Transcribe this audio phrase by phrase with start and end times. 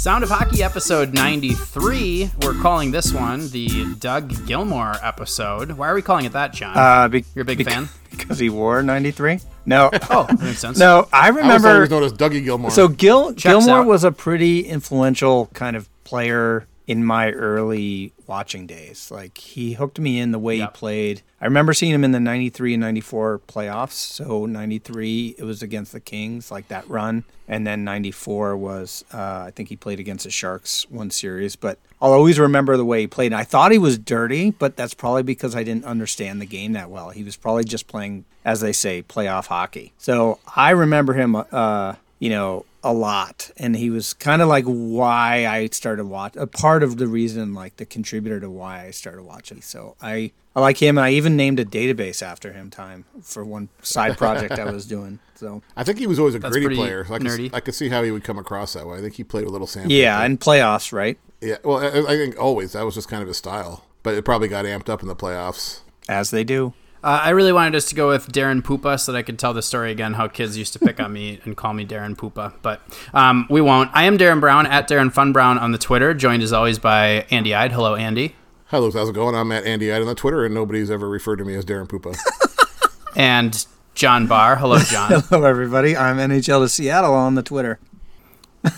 [0.00, 2.30] Sound of Hockey episode 93.
[2.40, 5.72] We're calling this one the Doug Gilmour episode.
[5.72, 6.74] Why are we calling it that, John?
[6.74, 7.88] Uh, be- You're a big bec- fan?
[8.10, 9.40] because he wore '93.
[9.66, 10.78] No, oh, that makes sense.
[10.78, 11.80] no, I I always remember.
[11.80, 12.70] was known as Dougie Gilmour.
[12.70, 13.86] So Gil Checks Gilmour out.
[13.86, 19.10] was a pretty influential kind of player in my early watching days.
[19.10, 20.76] Like he hooked me in the way Yep.
[20.76, 21.22] he played.
[21.40, 23.92] I remember seeing him in the 93 and 94 playoffs.
[23.94, 29.44] So 93 it was against the Kings, like that run, and then 94 was uh,
[29.48, 33.00] I think he played against the Sharks one series, but I'll always remember the way
[33.02, 33.32] he played.
[33.32, 36.72] And I thought he was dirty, but that's probably because I didn't understand the game
[36.74, 37.10] that well.
[37.10, 39.92] He was probably just playing as they say playoff hockey.
[39.98, 43.50] So I remember him uh, you know, a lot.
[43.56, 47.54] And he was kind of like why I started watch a part of the reason,
[47.54, 49.60] like the contributor to why I started watching.
[49.62, 50.98] So I, I like him.
[50.98, 54.86] And I even named a database after him time for one side project I was
[54.86, 55.18] doing.
[55.34, 57.04] So I think he was always a That's gritty pretty player.
[57.04, 57.50] So I, nerdy.
[57.50, 58.98] could, I could see how he would come across that way.
[58.98, 59.90] I think he played with little Sam.
[59.90, 61.18] yeah, and playoffs, right?
[61.40, 61.56] yeah.
[61.64, 64.48] Well, I, I think always that was just kind of his style, but it probably
[64.48, 65.80] got amped up in the playoffs.
[66.08, 66.72] As they do.
[67.02, 69.54] Uh, I really wanted us to go with Darren Poopa so that I could tell
[69.54, 72.52] the story again how kids used to pick on me and call me Darren Poopa,
[72.60, 72.82] but
[73.14, 73.90] um, we won't.
[73.94, 77.24] I am Darren Brown at Darren Fun Brown on the Twitter, joined as always by
[77.30, 77.72] Andy Eide.
[77.72, 78.34] Hello, Andy.
[78.66, 79.34] Hello, how's it going?
[79.34, 81.86] I'm at Andy Eide on the Twitter, and nobody's ever referred to me as Darren
[81.88, 82.16] Poopa.
[83.16, 84.54] And John Barr.
[84.56, 85.10] Hello, John.
[85.28, 85.96] Hello, everybody.
[85.96, 87.80] I'm NHL to Seattle on the Twitter.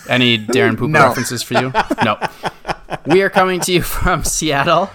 [0.09, 1.09] Any Darren Poopa No.
[1.09, 1.71] references for you?
[2.03, 2.19] No.
[3.07, 4.91] We are coming to you from Seattle,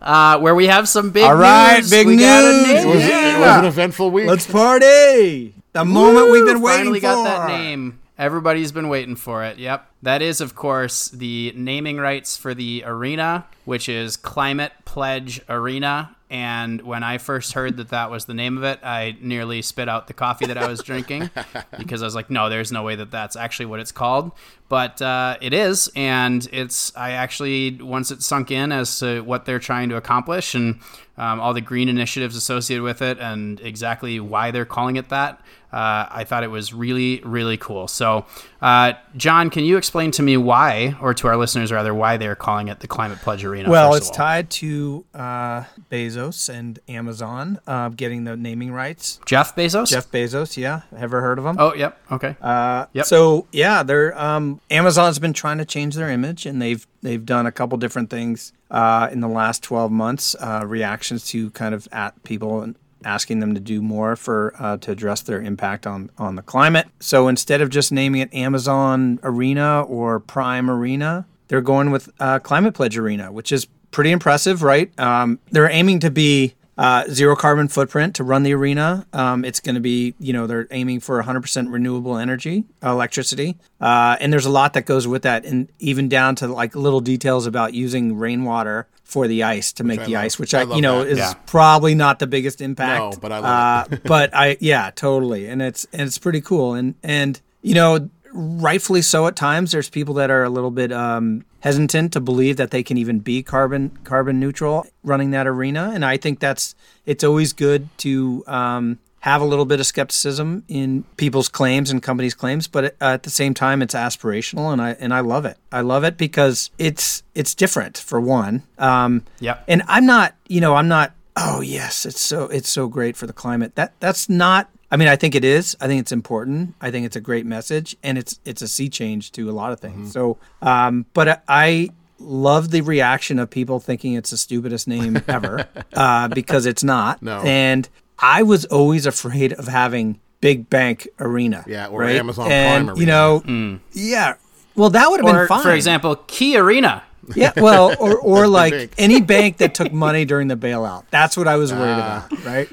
[0.00, 1.90] uh, where we have some big All right, news.
[1.90, 2.66] big we Got a news.
[2.66, 2.76] name.
[2.76, 3.36] it, was, Yeah.
[3.36, 4.26] it was an eventful week.
[4.26, 5.54] Let's party!
[5.72, 6.66] The moment we've been Woo!
[6.66, 7.02] waiting Finally for.
[7.06, 8.00] got that name.
[8.18, 9.58] Everybody's been waiting for it.
[9.58, 9.86] Yep.
[10.02, 16.14] That is, of course, the naming rights for the arena, which is Climate Pledge Arena.
[16.28, 19.88] And when I first heard that that was the name of it, I nearly spit
[19.88, 21.30] out the coffee that I was drinking
[21.78, 24.32] because I was like, no, there's no way that that's actually what it's called.
[24.70, 25.90] But uh, it is.
[25.96, 30.54] And it's, I actually, once it sunk in as to what they're trying to accomplish
[30.54, 30.78] and
[31.18, 35.42] um, all the green initiatives associated with it and exactly why they're calling it that,
[35.72, 37.86] uh, I thought it was really, really cool.
[37.86, 38.26] So,
[38.60, 42.34] uh, John, can you explain to me why, or to our listeners rather, why they're
[42.34, 43.70] calling it the Climate Pledge Arena?
[43.70, 49.20] Well, it's tied to uh, Bezos and Amazon uh, getting the naming rights.
[49.26, 49.88] Jeff Bezos.
[49.88, 51.56] Jeff Bezos, yeah, ever heard of him?
[51.58, 51.98] Oh, yep.
[52.10, 52.36] Okay.
[52.40, 53.06] Uh, Yep.
[53.06, 57.46] So yeah, they're um, Amazon's been trying to change their image, and they've they've done
[57.46, 60.36] a couple different things uh, in the last twelve months.
[60.38, 64.76] Uh, reactions to kind of at people and asking them to do more for uh,
[64.76, 66.86] to address their impact on on the climate.
[67.00, 72.38] So instead of just naming it Amazon Arena or Prime Arena, they're going with uh,
[72.38, 74.96] Climate Pledge Arena, which is pretty impressive, right?
[75.00, 79.06] Um, they're aiming to be uh, zero carbon footprint to run the arena.
[79.12, 83.58] Um, it's going to be, you know, they're aiming for 100% renewable energy, electricity.
[83.80, 87.00] Uh, and there's a lot that goes with that, and even down to like little
[87.00, 90.24] details about using rainwater for the ice to make I the love.
[90.24, 91.10] ice, which I I, you know, that.
[91.10, 91.34] is Yeah.
[91.44, 93.14] probably not the biggest impact.
[93.16, 96.74] No, but I love uh, but I, yeah, totally, and it's and it's pretty cool,
[96.74, 99.72] and and you know, rightfully so at times.
[99.72, 103.18] There's people that are a little bit um, hesitant to believe that they can even
[103.20, 106.74] be carbon carbon neutral running that arena, and I think that's
[107.06, 112.02] it's always good to um, have a little bit of skepticism in people's claims and
[112.02, 115.44] companies' claims, but at- at the same time, it's aspirational, and I and I love
[115.44, 115.58] it.
[115.70, 118.62] I love it because it's it's different for one.
[118.78, 119.64] Um, Yep.
[119.68, 121.12] and I'm not, you know, I'm not.
[121.36, 123.74] Oh yes, it's so it's so great for the climate.
[123.76, 124.68] That that's not.
[124.90, 125.76] I mean, I think it is.
[125.80, 126.74] I think it's important.
[126.80, 129.72] I think it's a great message, and it's it's a sea change to a lot
[129.72, 130.12] of things.
[130.12, 135.22] So, um, but I- I love the reaction of people thinking it's the stupidest name
[135.28, 137.22] ever uh, because it's not.
[137.22, 137.40] No.
[137.40, 141.64] And I was always afraid of having Big Bank Arena.
[141.66, 142.16] Yeah, or right?
[142.16, 144.34] Amazon and, Prime You know, yeah.
[144.74, 145.62] Well, that would have or, been fine.
[145.62, 147.02] for example, Key Arena.
[147.36, 151.04] Yeah, well, or, or like any bank that took money during the bailout.
[151.10, 152.26] That's what I was worried Ah.
[152.26, 152.68] about, right?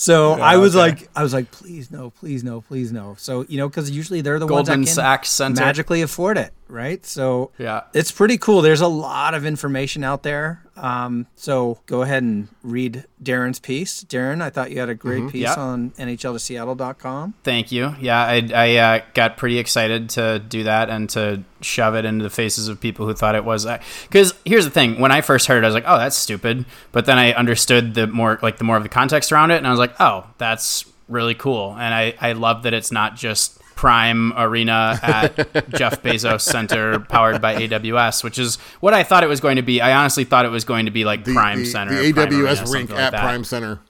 [0.00, 0.80] So oh, I was okay.
[0.80, 3.16] like, I was like, please no, please no, please no.
[3.18, 5.60] So you know, because usually they're the Goldman ones that can Sachs Center.
[5.60, 7.04] magically afford it, right?
[7.04, 7.82] So Yeah.
[7.92, 8.62] it's pretty cool.
[8.62, 10.62] There's a lot of information out there.
[10.76, 14.02] Um, so go ahead and read Darren's piece.
[14.04, 15.54] Darren, I thought you had a great piece Yeah.
[15.54, 17.34] on NHLToSeattle.com.
[17.44, 17.94] Thank you.
[18.00, 22.22] Yeah, I, I uh, got pretty excited to do that and to shove it into
[22.22, 23.66] the faces of people who thought it was.
[24.02, 26.64] Because here's the thing: when I first heard it, I was like, "Oh, that's stupid,"
[26.92, 29.66] but then I understood the more, like the more of the context around it, and
[29.66, 33.59] I was like, "Oh, that's really cool." And I, I love that it's not just
[33.80, 35.36] Prime Arena at
[35.70, 39.62] Jeff Bezos Center, powered by AWS, which is what I thought it was going to
[39.62, 39.80] be.
[39.80, 42.28] I honestly thought it was going to be like The, Prime the, Center, the Prime
[42.28, 43.22] Arena, AWS something rink like at that.
[43.22, 43.80] Prime Center.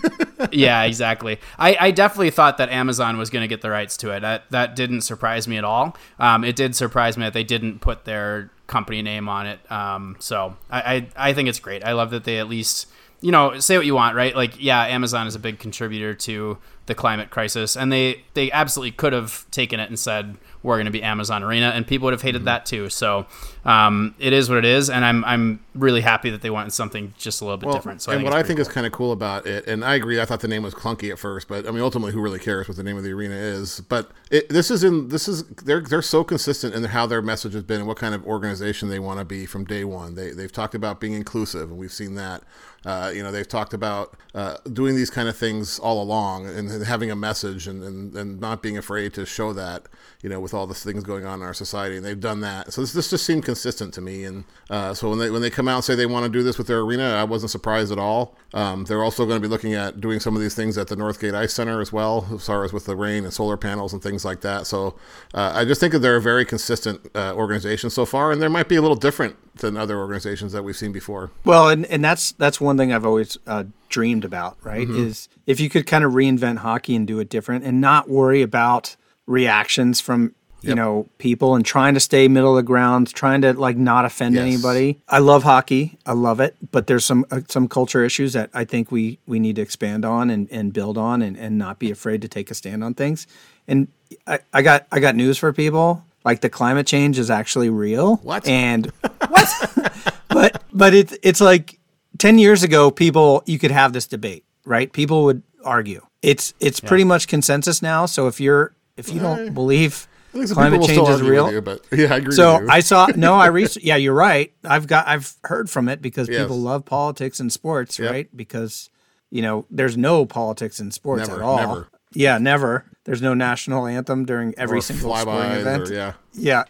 [0.52, 1.40] yeah, exactly.
[1.58, 4.20] I, I definitely thought that Amazon was going to get the rights to it.
[4.20, 5.96] That that didn't surprise me at all.
[6.18, 9.72] Um, it did surprise me that they didn't put their company name on it.
[9.72, 11.82] Um, so I, I I think it's great.
[11.86, 12.86] I love that they at least
[13.20, 14.34] you know say what you want, right?
[14.34, 18.92] Like yeah, Amazon is a big contributor to the climate crisis, and they they absolutely
[18.92, 22.12] could have taken it and said we're going to be Amazon Arena, and people would
[22.12, 22.46] have hated mm-hmm.
[22.46, 22.88] that too.
[22.88, 23.26] So
[23.64, 27.14] um, it is what it is, and I'm I'm really happy that they went something
[27.18, 28.02] just a little bit well, different.
[28.02, 28.62] So and I what I think cool.
[28.62, 31.12] is kind of cool about it, and I agree, I thought the name was clunky
[31.12, 33.34] at first, but I mean, ultimately, who really cares what the name of the arena
[33.34, 33.80] is?
[33.80, 37.52] But it, this is in this is they're they're so consistent in how their message
[37.52, 40.14] has been and what kind of organization they want to be from day one.
[40.14, 42.42] They they've talked about being inclusive, and we've seen that.
[42.84, 46.70] Uh, you know, they've talked about uh, doing these kind of things all along and,
[46.70, 49.86] and having a message and, and, and not being afraid to show that,
[50.22, 51.96] you know, with all the things going on in our society.
[51.96, 52.72] And they've done that.
[52.72, 54.24] So this, this just seemed consistent to me.
[54.24, 56.42] And uh, so when they, when they come out and say they want to do
[56.42, 58.36] this with their arena, I wasn't surprised at all.
[58.54, 60.96] Um, they're also going to be looking at doing some of these things at the
[60.96, 64.02] Northgate Ice Center as well, as far as with the rain and solar panels and
[64.02, 64.66] things like that.
[64.66, 64.96] So
[65.34, 68.30] uh, I just think that they're a very consistent uh, organization so far.
[68.30, 71.32] And there might be a little different than other organizations that we've seen before.
[71.44, 74.86] Well, and, and that's that's one thing I've always uh, dreamed about, right?
[74.86, 75.06] Mm-hmm.
[75.06, 78.42] Is if you could kind of reinvent hockey and do it different and not worry
[78.42, 80.76] about reactions from you yep.
[80.76, 84.34] know people and trying to stay middle of the ground trying to like not offend
[84.34, 84.42] yes.
[84.42, 88.50] anybody i love hockey i love it but there's some uh, some culture issues that
[88.54, 91.78] i think we we need to expand on and, and build on and, and not
[91.78, 93.28] be afraid to take a stand on things
[93.68, 93.86] and
[94.26, 98.16] I, I got i got news for people like the climate change is actually real.
[98.16, 98.46] What?
[98.46, 98.86] And
[99.28, 100.12] what?
[100.28, 101.77] but but it's it's like
[102.18, 104.92] ten years ago, people you could have this debate, right?
[104.92, 106.02] People would argue.
[106.22, 106.88] It's it's yeah.
[106.88, 108.06] pretty much consensus now.
[108.06, 109.50] So if you're if you don't eh.
[109.50, 110.08] believe
[110.52, 112.34] climate change is real, you, but yeah, I agree.
[112.34, 113.78] So I saw no, I reached.
[113.78, 114.52] Yeah, you're right.
[114.64, 116.42] I've got I've heard from it because yes.
[116.42, 118.10] people love politics and sports, yep.
[118.10, 118.36] right?
[118.36, 118.90] Because
[119.30, 121.56] you know there's no politics in sports never, at all.
[121.56, 121.88] Never.
[122.14, 122.84] Yeah, never.
[123.04, 125.90] There's no national anthem during every or single sporting event.
[125.90, 126.12] Or, yeah.
[126.32, 126.64] Yeah.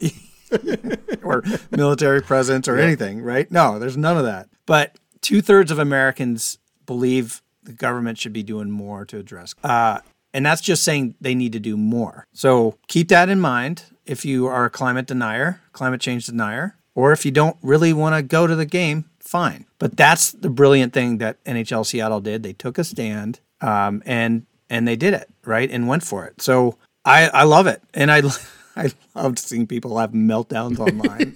[1.22, 2.84] or military presence or yeah.
[2.84, 3.50] anything, right?
[3.50, 4.48] No, there's none of that.
[4.66, 9.54] But two thirds of Americans believe the government should be doing more to address.
[9.62, 10.00] Uh,
[10.32, 12.26] and that's just saying they need to do more.
[12.32, 17.12] So keep that in mind if you are a climate denier, climate change denier, or
[17.12, 19.66] if you don't really want to go to the game, fine.
[19.78, 22.42] But that's the brilliant thing that NHL Seattle did.
[22.42, 26.42] They took a stand um, and and they did it right and went for it.
[26.42, 28.22] So I I love it, and I
[28.76, 31.34] I loved seeing people have meltdowns online.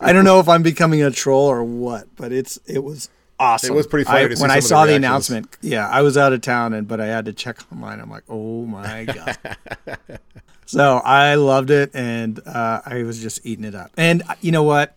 [0.00, 3.08] I don't know if I'm becoming a troll or what, but it's it was
[3.38, 3.72] awesome.
[3.72, 5.56] It was pretty funny I, when I saw the, the, announcement.
[5.60, 8.00] Yeah, I was out of town, and but I had to check online.
[8.00, 9.38] I'm like, oh my god.
[10.66, 13.90] so I loved it, and uh, I was just eating it up.
[13.96, 14.94] And uh, you know what,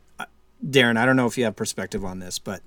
[0.65, 0.97] Darren?
[0.97, 2.61] I don't know if you have perspective on this, but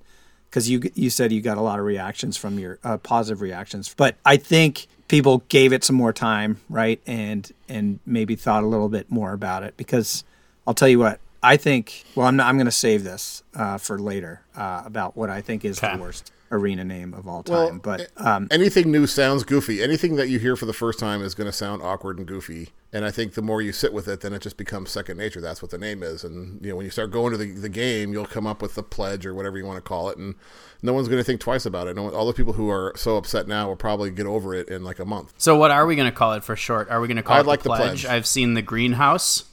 [0.49, 3.95] because you you said you got a lot of reactions from your uh, positive reactions,
[3.97, 7.01] but I think people gave it some more time, right?
[7.07, 10.25] And and maybe thought a little bit more about it because
[10.67, 12.05] I'll tell you what I think.
[12.15, 15.41] Well, I'm not, I'm going to save this uh, for later uh, about what I
[15.41, 15.97] think is okay.
[15.97, 17.57] the worst arena name of all time.
[17.57, 19.83] Well, but um, anything new sounds goofy.
[19.83, 22.71] Anything that you hear for the first time is going to sound awkward and goofy.
[22.93, 25.41] And I think the more you sit with it, then it just becomes second nature.
[25.41, 26.25] That's what the name is.
[26.25, 28.75] And you know, when you start going to the, the game, you'll come up with
[28.75, 30.35] the pledge or whatever you want to call it, and
[30.83, 31.95] no one's going to think twice about it.
[31.95, 34.83] No, all the people who are so upset now will probably get over it in
[34.83, 35.35] like a month.
[35.39, 36.91] So, what are we going to call it for short?
[36.91, 38.03] Are we going to call I'd it like the pledge?
[38.03, 38.17] the pledge?
[38.17, 39.45] I've seen the greenhouse.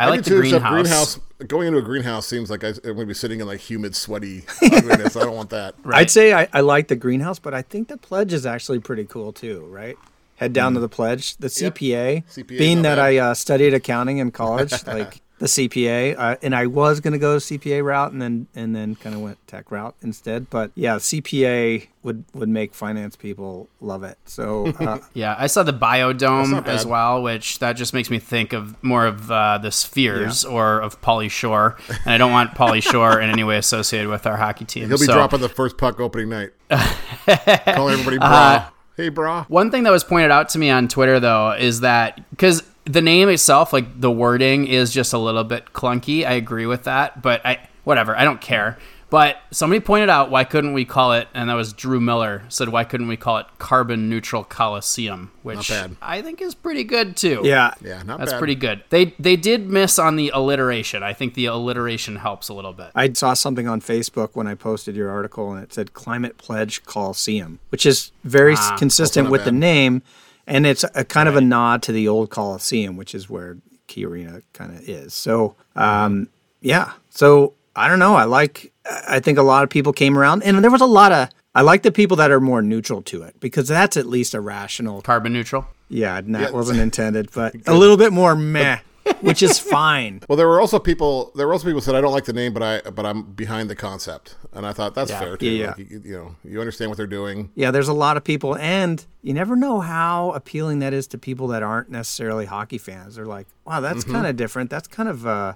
[0.00, 0.70] I, I like the greenhouse.
[0.72, 1.20] greenhouse.
[1.46, 4.44] Going into a greenhouse seems like I'm going to be sitting in like humid, sweaty
[4.62, 5.14] ugliness.
[5.14, 5.74] I don't want that.
[5.82, 6.00] Right.
[6.00, 9.04] I'd say I, I, like the greenhouse, but I think the pledge is actually pretty
[9.04, 9.66] cool too.
[9.66, 9.96] Right?
[10.36, 10.76] Head down mm.
[10.76, 11.36] to the pledge.
[11.36, 12.14] The CPA.
[12.14, 12.24] Yep.
[12.24, 13.04] CPA being that bad.
[13.04, 17.18] I uh, studied accounting in college, like the CPA, uh, and I was going to
[17.18, 20.50] go CPA route, and then and then kind of went tech route instead.
[20.50, 24.18] But yeah, CPA would would make finance people love it.
[24.26, 28.52] So uh, yeah, I saw the Biodome as well, which that just makes me think
[28.52, 30.50] of more of uh, the Spheres yeah.
[30.50, 34.26] or of Pauly Shore, and I don't want Pauly Shore in any way associated with
[34.26, 34.88] our hockey team.
[34.88, 35.14] He'll be so.
[35.14, 36.50] dropping the first puck opening night.
[36.68, 38.28] Call everybody bra.
[38.28, 39.46] Uh, hey, bra.
[39.48, 43.00] One thing that was pointed out to me on Twitter though is that because the
[43.00, 46.26] name itself, like the wording, is just a little bit clunky.
[46.26, 48.16] I agree with that, but I whatever.
[48.16, 48.78] I don't care.
[49.10, 52.68] But somebody pointed out why couldn't we call it, and that was Drew Miller said
[52.68, 57.40] why couldn't we call it Carbon Neutral Coliseum, which I think is pretty good too.
[57.42, 58.38] Yeah, yeah, not that's bad.
[58.38, 58.84] pretty good.
[58.90, 61.02] They they did miss on the alliteration.
[61.02, 62.92] I think the alliteration helps a little bit.
[62.94, 66.84] I saw something on Facebook when I posted your article, and it said Climate Pledge
[66.84, 69.48] Coliseum, which is very ah, consistent with bad.
[69.48, 70.02] the name
[70.46, 71.28] and it's a kind right.
[71.28, 75.14] of a nod to the old Coliseum, which is where Key Arena kind of is.
[75.14, 76.28] So, um,
[76.60, 76.92] yeah.
[77.10, 78.14] So I don't know.
[78.14, 78.72] I like.
[79.08, 81.28] I think a lot of people came around, and there was a lot of.
[81.54, 84.40] I like the people that are more neutral to it because that's at least a
[84.40, 85.02] rational.
[85.02, 85.66] Carbon neutral.
[85.88, 88.78] Yeah, that wasn't intended, but a little bit more meh,
[89.20, 90.20] which is fine.
[90.28, 91.32] Well, there were also people.
[91.34, 93.70] There were also people said, "I don't like the name, but I but I'm behind
[93.70, 95.20] the concept," and I thought that's Yeah.
[95.20, 95.46] fair too.
[95.50, 95.66] Yeah.
[95.68, 97.50] Like, you, you know, you understand what they're doing.
[97.54, 101.18] Yeah, there's a lot of people, and you never know how appealing that is to
[101.18, 103.16] people that aren't necessarily hockey fans.
[103.16, 104.70] They're like, "Wow, that's kind of different.
[104.70, 105.54] That's kind of uh,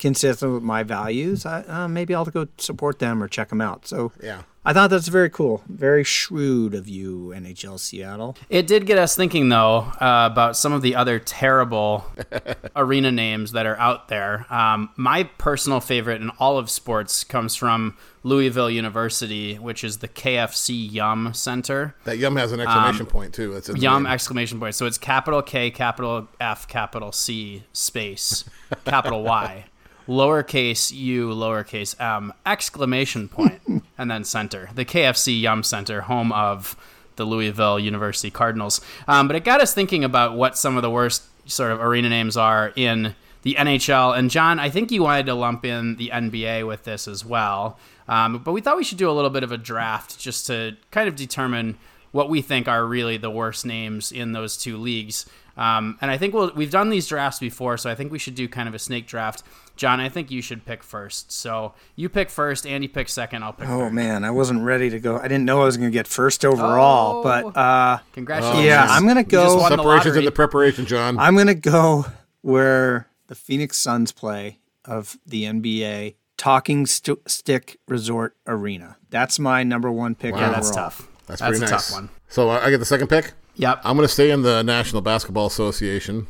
[0.00, 1.46] consistent with my values.
[1.46, 4.42] I, uh, maybe I'll go support them or check them out." So, Yeah.
[4.62, 8.36] I thought that's very cool, very shrewd of you, NHL Seattle.
[8.50, 12.04] It did get us thinking, though, uh, about some of the other terrible
[12.76, 14.44] arena names that are out there.
[14.52, 20.08] Um, my personal favorite in all of sports comes from Louisville University, which is the
[20.08, 21.94] KFC Yum Center.
[22.04, 23.54] That Yum has an exclamation point too.
[23.56, 24.12] It's in the Yum name.
[24.12, 24.74] exclamation point.
[24.74, 28.44] So it's capital K, capital F, capital C, space,
[28.84, 29.64] capital Y,
[30.08, 33.60] lowercase u, lowercase m, exclamation point,
[33.98, 34.70] and then center.
[34.74, 36.76] The KFC Yum Center, home of
[37.16, 38.80] the Louisville University Cardinals.
[39.06, 42.08] Um, but it got us thinking about what some of the worst sort of arena
[42.08, 44.16] names are in the NHL.
[44.16, 47.78] And John, I think you wanted to lump in the NBA with this as well.
[48.08, 50.76] Um, but we thought we should do a little bit of a draft just to
[50.90, 51.78] kind of determine
[52.12, 55.26] what we think are really the worst names in those two leagues.
[55.56, 58.34] Um, and I think we'll, we've done these drafts before, so I think we should
[58.34, 59.42] do kind of a snake draft.
[59.80, 61.32] John, I think you should pick first.
[61.32, 63.94] So you pick first, Andy picks second, I'll pick Oh third.
[63.94, 65.16] man, I wasn't ready to go.
[65.16, 67.22] I didn't know I was going to get first overall, Oh.
[67.22, 68.62] but uh, Congratulations.
[68.66, 69.56] yeah, I'm going to go.
[69.56, 71.18] won Separations in the preparation, John.
[71.18, 72.04] I'm going to go
[72.42, 78.98] where the Phoenix Suns play of the NBA, Talking St- Stick Resort Arena.
[79.08, 80.34] That's my number one pick.
[80.34, 80.84] Yeah, that's overall.
[80.90, 81.08] tough.
[81.26, 81.88] That's, That's pretty a nice.
[81.88, 82.10] tough one.
[82.28, 83.32] So I I get the second pick.
[83.54, 83.80] Yep.
[83.84, 86.26] I'm going to stay in the National Basketball Association,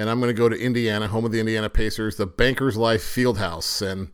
[0.00, 3.02] and I'm going to go to Indiana, home of the Indiana Pacers, the Bankers Life
[3.02, 3.86] Fieldhouse.
[3.86, 4.08] And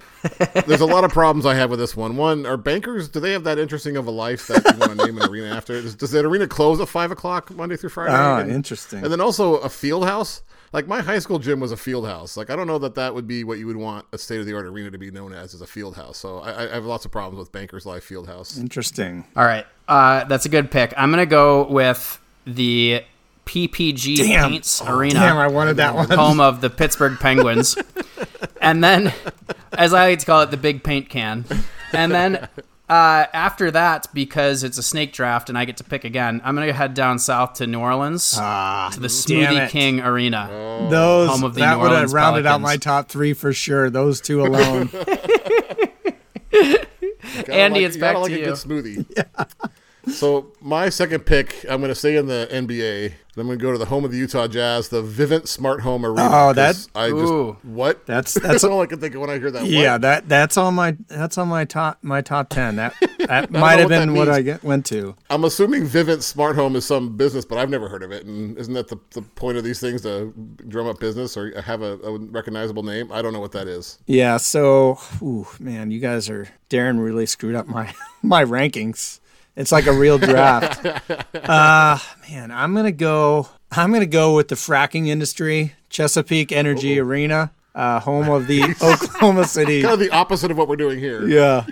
[0.66, 2.16] there's a lot of problems I have with this one.
[2.16, 3.08] One, are bankers?
[3.08, 5.54] Do they have that interesting of a life that you want to name an arena
[5.54, 5.80] after?
[5.80, 8.12] Does, does that arena close at five o'clock Monday through Friday?
[8.12, 9.04] Ah, and, interesting.
[9.04, 10.42] And then also a field house.
[10.72, 12.36] Like my high school gym was a field house.
[12.36, 14.46] Like I don't know that that would be what you would want a state of
[14.46, 16.18] the art arena to be known as, as a field house.
[16.18, 18.58] So I, I have lots of problems with Bankers Life Fieldhouse.
[18.58, 19.24] Interesting.
[19.36, 19.64] All right.
[19.86, 20.92] Uh, that's a good pick.
[20.96, 23.04] I'm going to go with the
[23.46, 24.50] PPG Damn.
[24.50, 25.14] Paints Arena.
[25.14, 26.10] Damn, I wanted that one.
[26.10, 27.76] home of the Pittsburgh Penguins.
[28.60, 29.12] and then,
[29.72, 31.44] as I like to call it, the big paint can.
[31.92, 32.48] And then
[32.88, 36.54] uh, after that, because it's a snake draft and I get to pick again, I'm
[36.56, 39.68] going to head down south to New Orleans Ah, to the damn Smoothie.
[39.70, 40.86] King Arena.
[40.90, 43.52] Those Home of the that New would have Orleans rounded out my top three for
[43.52, 43.90] sure.
[43.90, 44.90] Those two alone.
[47.48, 48.44] Andy, like- it's you back like to a you.
[48.46, 49.26] good smoothie.
[50.08, 53.12] So my second pick, I'm going to stay in the NBA.
[53.38, 56.06] I'm going to go to the home of the Utah Jazz, the Vivint Smart Home
[56.06, 56.28] Arena.
[56.32, 57.56] Oh, that- I just Ooh.
[57.64, 58.06] what?
[58.06, 59.66] That's- that's that's- all I can think of when I hear that.
[59.66, 60.00] yeah, What?
[60.02, 62.76] that that's on my that's on my top my top ten.
[62.76, 62.94] That
[63.26, 64.38] that might have what been what means.
[64.38, 65.14] I get, went to.
[65.28, 68.24] I'm assuming Vivint Smart Home is some business, but I've never heard of it.
[68.24, 70.32] And isn't that the, the point of these things to
[70.68, 73.12] drum up business or have a, a recognizable name?
[73.12, 73.98] I don't know what that is.
[74.06, 79.20] Yeah, so ooh, man, you guys are Darren really screwed up my my rankings.
[79.56, 80.84] It's like a real draft.
[81.34, 81.98] uh
[82.30, 88.00] man, I'm gonna go I'm gonna go with the fracking industry, Chesapeake Energy Arena, uh,
[88.00, 89.82] home of the Oklahoma City.
[89.82, 91.26] Kind of the opposite of what we're doing here.
[91.26, 91.66] Yeah.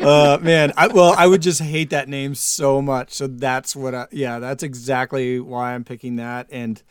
[0.00, 3.12] Uh, man, I well, I would just hate that name so much.
[3.12, 6.46] So that's what I yeah, that's exactly why I'm picking that.
[6.50, 6.82] And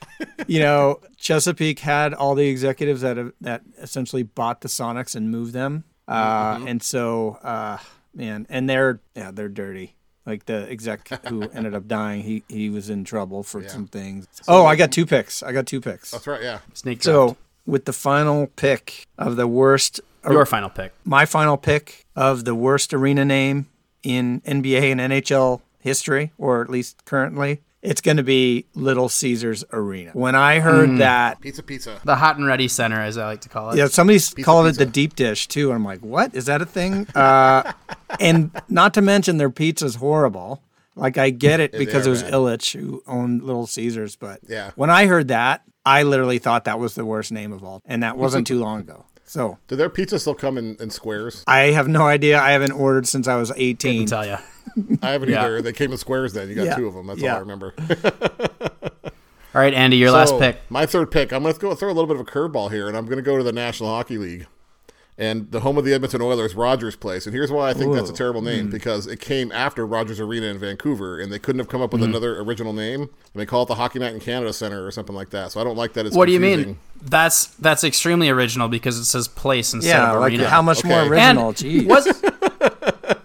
[0.48, 5.32] you know, Chesapeake had all the executives that have, that essentially bought the Sonics and
[5.32, 5.84] moved them.
[6.08, 7.78] Uh, and so uh,
[8.14, 9.97] man, and they're yeah, they're dirty.
[10.28, 14.28] Like the exec who ended up dying, he he was in trouble for some things.
[14.48, 15.42] Oh, I got two picks.
[15.42, 16.12] I got two picks.
[16.12, 16.44] That's right.
[16.44, 16.60] Yeah.
[16.74, 17.06] Snake draft.
[17.06, 20.94] So with the final pick of the worst Your final pick.
[21.06, 23.68] my final pick of the worst arena name
[24.04, 29.64] in NBA and NHL history, or at least currently, it's going to be Little Caesars
[29.72, 30.12] Arena.
[30.14, 32.00] When I heard that, Pizza, pizza.
[32.04, 33.78] The Hot and Ready Center, as I like to call it.
[33.78, 34.82] yeah, somebody's called pizza.
[34.82, 35.68] it the deep dish too.
[35.70, 37.08] And I'm like, what is that a thing?
[37.16, 37.72] Uh,
[38.20, 40.62] and not to mention their pizza's horrible.
[40.96, 42.34] Like I get it because are it was bad.
[42.34, 44.72] Ilitch who owned Little Caesars, but Yeah.
[44.76, 48.02] when I heard that, I literally thought that was the worst name of all, and
[48.04, 49.06] that wasn't too long ago.
[49.30, 51.44] So Do their pizza still come in, in squares?
[51.48, 52.40] I have no idea.
[52.40, 54.00] I haven't ordered since I was I 18.
[54.00, 54.38] can tell you.
[55.02, 55.44] I haven't Yeah.
[55.46, 55.62] either.
[55.62, 56.48] They came in squares then.
[56.50, 56.76] You got Yeah.
[56.76, 57.08] two of them.
[57.08, 57.32] That's Yeah.
[57.34, 57.74] all I remember.
[59.56, 60.60] All right, Andy, your last pick.
[60.70, 61.32] My third pick.
[61.34, 63.18] I'm going to go throw a little bit of a curveball here, and I'm going
[63.18, 64.46] to go to the National Hockey League.
[65.20, 67.26] And the home of the Edmonton Oilers, Rogers Place.
[67.26, 68.72] And here's why I think that's a terrible name mm.
[68.72, 72.02] because it came after Rogers Arena in Vancouver, and they couldn't have come up with
[72.02, 72.06] mm.
[72.06, 73.02] another original name.
[73.02, 75.52] And they call it the Hockey Night in Canada Center or something like that.
[75.52, 76.06] So I don't like that.
[76.06, 76.78] It's What do you mean?
[77.02, 80.50] That's that's extremely original because it says place instead Yeah, of like arena.
[80.50, 81.48] how much more original?
[81.50, 81.88] and Jeez.
[81.88, 82.06] was,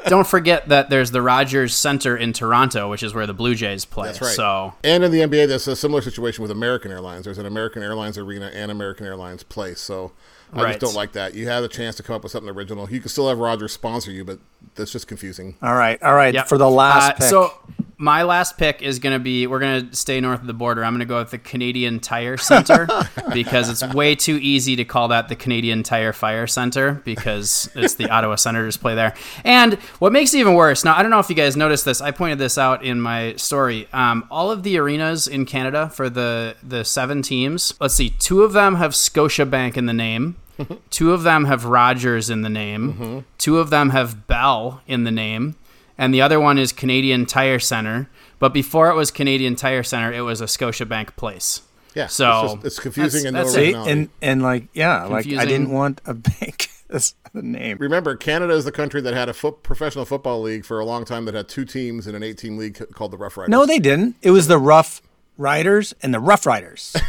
[0.06, 3.84] don't forget that there's the Rogers Center in Toronto, which is where the Blue Jays
[3.84, 4.08] play.
[4.08, 4.34] That's right.
[4.34, 7.24] So And in the NBA, there's a similar situation with American Airlines.
[7.24, 9.80] There's an American Airlines arena and American Airlines place.
[9.80, 10.12] So
[10.52, 10.68] I Right.
[10.72, 11.34] just don't like that.
[11.34, 12.88] You have a chance to come up with something original.
[12.90, 14.38] You can still have Rogers sponsor you, but
[14.74, 15.56] that's just confusing.
[15.62, 16.34] all right, all right.
[16.34, 16.48] Yep.
[16.48, 17.22] For the last Uh, pick.
[17.28, 17.52] So
[17.98, 20.84] my last pick is going to be we're going to stay north of the border.
[20.84, 22.88] I'm going to go with the Canadian Tire Center
[23.32, 27.94] because it's way too easy to call that the Canadian Tire Fire Center because it's
[27.94, 29.14] the Ottawa Senators play there.
[29.44, 32.00] And what makes it even worse, now I don't know if you guys noticed this.
[32.00, 33.88] I pointed this out in my story.
[33.92, 37.72] Um, all of the arenas in Canada for the the seven teams.
[37.80, 40.36] Let's see, two of them have Scotiabank in the name.
[40.90, 43.24] Two of them have Rogers in the name.
[43.38, 45.56] Two of them have Bell in the name.
[45.98, 48.08] And the other one is Canadian Tire Center.
[48.38, 51.62] But before it was Canadian Tire Center, it was a Scotiabank place.
[51.94, 52.06] Yeah.
[52.06, 53.90] So, it's, just, it's confusing and that's- that's See, originality.
[53.92, 57.76] and and like yeah, like I didn't want a bank as the name.
[57.78, 61.04] Remember, Canada is the country that had a foot, professional football league for a long
[61.04, 63.50] time that had two teams in an eight-team league c- called the Rough Riders.
[63.50, 64.16] No, they didn't.
[64.22, 65.02] It was the Rough
[65.36, 66.96] Riders and the Rough Riders.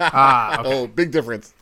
[0.00, 1.52] Ah, Oh, big difference.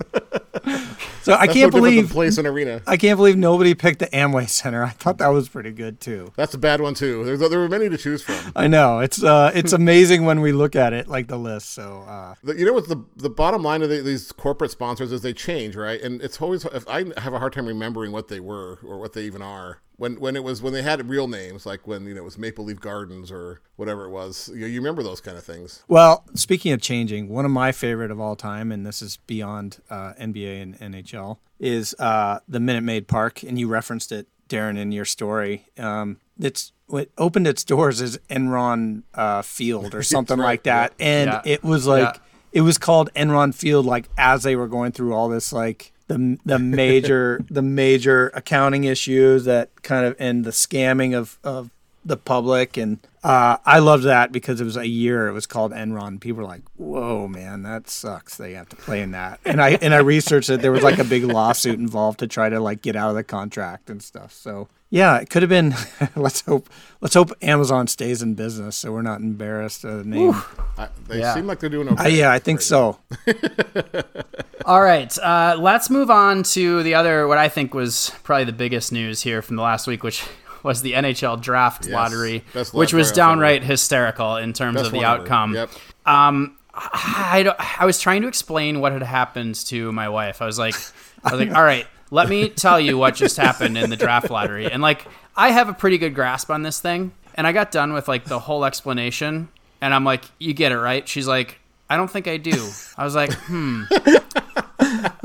[1.27, 2.83] So I can't no believe place and arena.
[2.87, 4.85] I can't believe nobody picked the Amway Center.
[4.85, 6.33] I thought that was pretty good too.
[6.37, 7.25] That's a bad one too.
[7.25, 8.53] There's, there were many to choose from.
[8.55, 11.71] I know it's uh it's amazing when we look at it like the list.
[11.71, 15.23] So uh, You know what the the bottom line of the, these corporate sponsors is
[15.23, 16.01] they change, right?
[16.01, 19.13] And it's always if I have a hard time remembering what they were or what
[19.15, 19.81] they even are.
[19.99, 22.37] When when it was when they had real names, like when you know it was
[22.37, 24.51] Maple Leaf Gardens or whatever it was.
[24.55, 25.83] You, you remember those kind of things.
[25.89, 29.79] well, speaking of changing, one of my favorite of all time, and this is beyond
[29.89, 34.77] uh, NBA and NHL, is uh, the Minute Maid Park, and you referenced it, Darren,
[34.79, 35.67] in your story.
[35.79, 40.93] Um, it's it opened its doors as Enron uh, Field or something right, like that,
[41.01, 41.43] and Yeah.
[41.45, 42.21] it was like Yeah.
[42.53, 46.39] it was called Enron Field, like as they were going through all this like the
[46.45, 51.71] the major the major accounting issues that kind of and the scamming of of
[52.05, 55.73] the public and uh, I loved that because it was a year it was called
[55.73, 56.21] Enron.
[56.21, 58.37] People were like, "Whoa, man, that sucks.
[58.37, 60.63] They have to play in that." And I and I researched it.
[60.63, 63.25] There was like a big lawsuit involved to try to like get out of the
[63.25, 64.33] contract and stuff.
[64.33, 65.75] So yeah, it could have been.
[66.17, 66.69] let's hope.
[67.01, 70.35] Let's hope Amazon stays in business so we're not embarrassed of the name.
[70.79, 71.35] I, they Yeah.
[71.35, 72.05] seem like they're doing okay.
[72.05, 72.99] Uh, yeah, I think so.
[74.65, 78.53] All right, uh, let's move on to the other, what I think was probably the
[78.53, 80.25] biggest news here from the last week, which
[80.65, 81.93] was the NHL draft Yes.
[81.93, 85.55] lottery, Best which was downright ever- hysterical in terms Best of the outcome.
[85.55, 85.71] Yep.
[86.07, 90.43] Um, I, don't- I was trying to explain what had happened to my wife.
[90.43, 90.75] I was like,
[91.23, 94.31] I was like, all right, let me tell you what just happened in the draft
[94.31, 94.71] lottery.
[94.71, 97.13] And like, I have a pretty good grasp on this thing.
[97.35, 99.49] And I got done with like the whole explanation.
[99.81, 101.07] And I'm like, you get it, right?
[101.07, 102.71] She's like, I don't think I do.
[102.97, 103.85] I was like, hmm.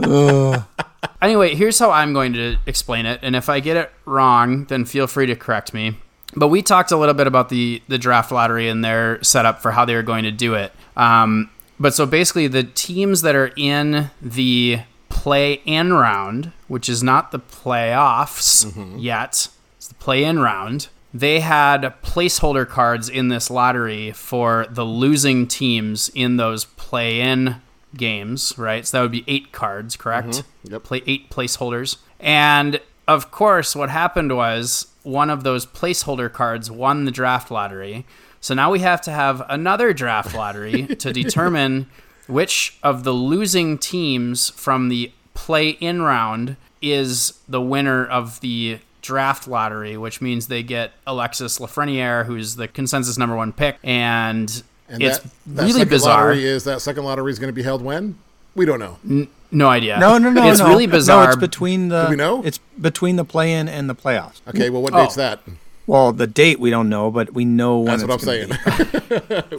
[1.21, 3.19] anyway, here's how I'm going to explain it.
[3.23, 5.97] And if I get it wrong, then feel free to correct me.
[6.35, 9.71] But we talked a little bit about the, the draft lottery and their setup for
[9.71, 10.71] how they were going to do it.
[10.95, 17.03] Um, but so basically, the teams that are in the play in round, which is
[17.03, 18.97] not the playoffs mm-hmm.
[18.97, 24.85] yet, it's the play in round, they had placeholder cards in this lottery for the
[24.85, 27.57] losing teams in those play in
[27.95, 28.85] games, right?
[28.87, 30.29] So that would be eight cards, correct?
[30.29, 30.73] Mm-hmm.
[30.73, 30.83] Yep.
[30.83, 31.97] Play eight placeholders.
[32.19, 38.05] And of course, what happened was one of those placeholder cards won the draft lottery.
[38.39, 41.89] So now we have to have another draft lottery to determine
[42.31, 48.79] which of the losing teams from the play in round is the winner of the
[49.01, 54.63] draft lottery, which means they get Alexis Lafreniere, who's the consensus number one pick, and,
[54.87, 56.27] And it's that, that really bizarre.
[56.27, 58.17] Lottery is that second lottery is going to be held when?
[58.55, 59.27] We don't know.
[59.51, 59.97] No idea.
[59.99, 60.49] No, no, no.
[60.49, 60.67] It's no.
[60.67, 61.25] really bizarre.
[61.25, 62.05] No, it's between the.
[62.05, 62.43] Do we know?
[62.43, 64.41] It's between the play-in and the playoffs.
[64.47, 65.03] Okay, well, what Oh.
[65.03, 65.41] date's that?
[65.87, 67.85] Well, the date we don't know, but we know when.
[67.99, 68.49] That's what I'm saying.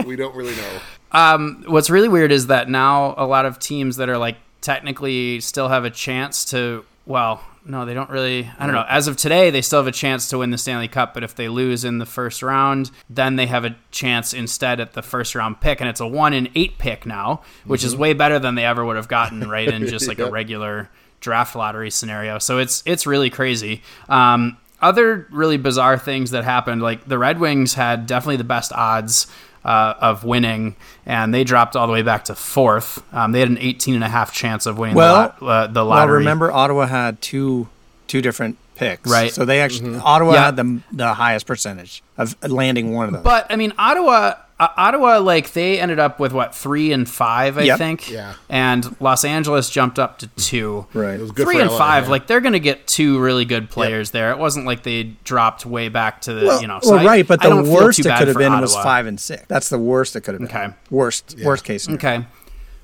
[0.06, 0.80] we don't really know.
[1.12, 5.40] Um, what's really weird is that now a lot of teams that are like technically
[5.40, 6.84] still have a chance to.
[7.04, 8.50] Well, no, they don't really.
[8.58, 8.84] I don't know.
[8.88, 11.34] As of today, they still have a chance to win the Stanley Cup, but if
[11.34, 15.34] they lose in the first round, then they have a chance instead at the first
[15.34, 18.54] round pick, and it's a one in eight pick now, which is way better than
[18.54, 20.88] they ever would have gotten right in just like a regular
[21.20, 22.38] draft lottery scenario.
[22.38, 23.82] So it's it's really crazy.
[24.08, 28.72] Um, other really bizarre things that happened, like the Red Wings had definitely the best
[28.72, 29.28] odds
[29.64, 30.74] uh, of winning,
[31.06, 33.02] and they dropped all the way back to fourth.
[33.14, 35.66] Um, they had an 18 and a half chance of winning Well- the, lot, uh,
[35.68, 36.18] the Well, lottery.
[36.18, 37.68] remember Ottawa had two
[38.08, 39.32] two different picks, Right.
[39.32, 40.44] So they actually Ottawa Yeah.
[40.46, 43.22] had the the highest percentage of landing one of them.
[43.22, 47.58] But I mean, Ottawa, uh, Ottawa, like they ended up with what three and five,
[47.58, 47.78] I Yep.
[47.78, 48.10] think.
[48.10, 48.34] Yeah.
[48.48, 50.86] And Los Angeles jumped up to two.
[50.94, 51.14] right.
[51.14, 52.10] It was good Three for and LA, five, yeah.
[52.10, 54.30] like they're going to get two really good players there.
[54.30, 56.80] It wasn't like they dropped way back to the, Well, you know.
[56.82, 59.44] well, I- right, but the worst it could have for been was five and six.
[59.48, 60.48] That's the worst it could have been.
[60.56, 60.74] Okay.
[60.90, 61.84] Worst, worst case.
[61.84, 62.18] Scenario.
[62.20, 62.26] Okay.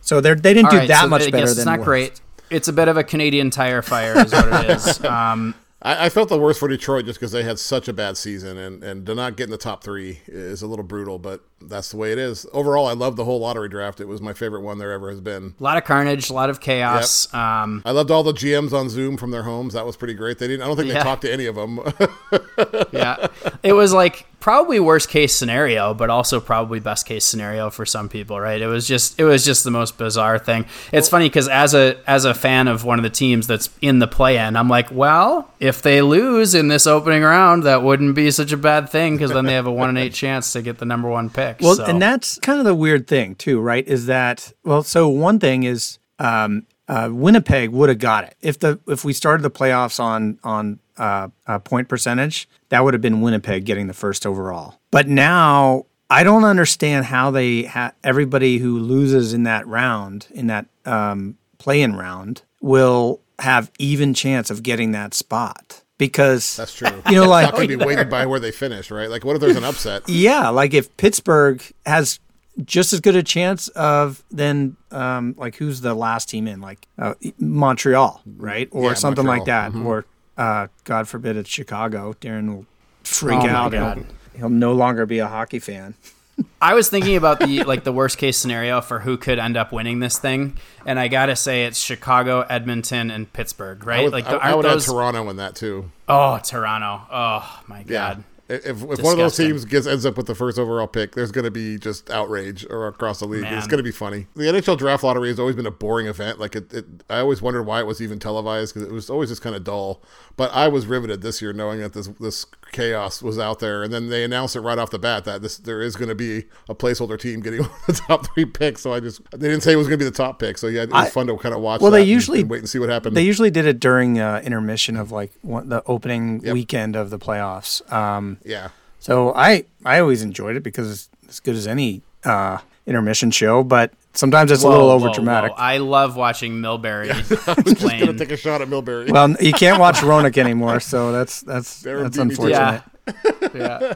[0.00, 1.78] So they they didn't All do right, that so much better guess than it's not
[1.80, 1.84] worst.
[1.86, 2.20] great.
[2.50, 5.00] It's a bit of a Canadian tire fire, is what it is.
[5.04, 8.16] Um, I, I felt the worst for Detroit just because they had such a bad
[8.16, 11.42] season, and, and to not get in the top three is a little brutal, but
[11.60, 12.46] that's the way it is.
[12.52, 14.00] Overall, I love the whole lottery draft.
[14.00, 15.54] It was my favorite one there ever has been.
[15.58, 17.32] a lot of carnage, a lot of chaos.
[17.32, 19.74] Um, I loved all the GMs on Zoom from their homes.
[19.74, 20.38] That was pretty great.
[20.38, 20.62] They didn't.
[20.62, 20.94] I don't think Yeah.
[20.94, 21.78] they talked to any of them.
[22.92, 23.28] yeah,
[23.62, 28.08] it was like probably worst case scenario, but also probably best case scenario for some
[28.08, 28.62] people, right?
[28.62, 30.64] It was just it was just the most bizarre thing.
[30.90, 33.98] It's funny because as a as a fan of one of the teams that's in
[33.98, 38.30] the play-in, I'm like, well, if they lose in this opening round, that wouldn't be
[38.30, 40.78] such a bad thing because then they have a one in eight chance to get
[40.78, 41.58] the number one pick.
[41.60, 41.84] Well, so.
[41.84, 43.86] and that's kind of the weird thing too, right?
[43.86, 44.82] Is that well?
[44.82, 49.12] So one thing is um, uh, Winnipeg would have got it if the if we
[49.12, 53.86] started the playoffs on on uh, uh, point percentage, that would have been Winnipeg getting
[53.86, 54.80] the first overall.
[54.90, 60.46] But now I don't understand how they ha- everybody who loses in that round in
[60.48, 67.02] that um, play-in round will have even chance of getting that spot because that's true.
[67.08, 69.08] You know, like- it's not going to be weighted by where they finish, right?
[69.10, 70.08] Like, what if there's an upset?
[70.08, 72.18] Yeah, like if Pittsburgh has
[72.64, 76.88] just as good a chance of then um, like who's the last team in like
[76.98, 79.70] uh, Montreal, right, or Yeah, something like Montreal.
[79.70, 80.04] that, or
[80.38, 82.14] uh, God forbid it's Chicago.
[82.20, 82.66] Darren will
[83.04, 83.72] freak Oh out.
[83.72, 83.96] God.
[83.98, 84.06] He'll,
[84.38, 85.94] he'll no longer be a hockey fan.
[86.62, 89.72] I was thinking about the like the worst case scenario for who could end up
[89.72, 94.00] winning this thing, and I gotta say it's Chicago, Edmonton, and Pittsburgh, right?
[94.00, 94.88] I would, like I, I would those?
[94.88, 95.90] add Toronto in that too.
[96.08, 97.02] oh, Toronto.
[97.10, 98.22] Oh my god.
[98.48, 101.30] If, if one of those teams gets ends up with the first overall pick, there's
[101.30, 103.44] going to be just outrage or across the league.
[103.44, 104.26] It's going to be funny.
[104.36, 106.38] The NHL draft lottery has always been a boring event.
[106.40, 109.28] Like it, it I always wondered why it was even televised because it was always
[109.28, 110.02] just kind of dull.
[110.36, 113.92] But I was riveted this year knowing that this this chaos was out there, and
[113.92, 116.44] then they announced it right off the bat that this there is going to be
[116.70, 118.80] a placeholder team getting one of the top three picks.
[118.80, 120.56] So I just they didn't say it was going to be the top pick.
[120.56, 121.80] So yeah, it was I- fun to kind of watch.
[121.82, 123.16] Well, that they and- usually- and wait and see what happened.
[123.16, 126.54] They usually did it during uh, intermission of like one, the opening Yep.
[126.54, 127.92] weekend of the playoffs.
[127.92, 128.68] Um, yeah.
[128.98, 133.62] So I I always enjoyed it because it's as good as any uh, intermission show,
[133.62, 135.52] but sometimes it's a little over dramatic.
[135.56, 137.28] I love watching Milbury I was
[137.74, 139.10] just going to take a shot at Milbury.
[139.10, 142.82] Well, you can't watch Roenick anymore, so that's that's Darren that's beat me to it.
[143.06, 143.54] unfortunate.
[143.54, 143.94] yeah.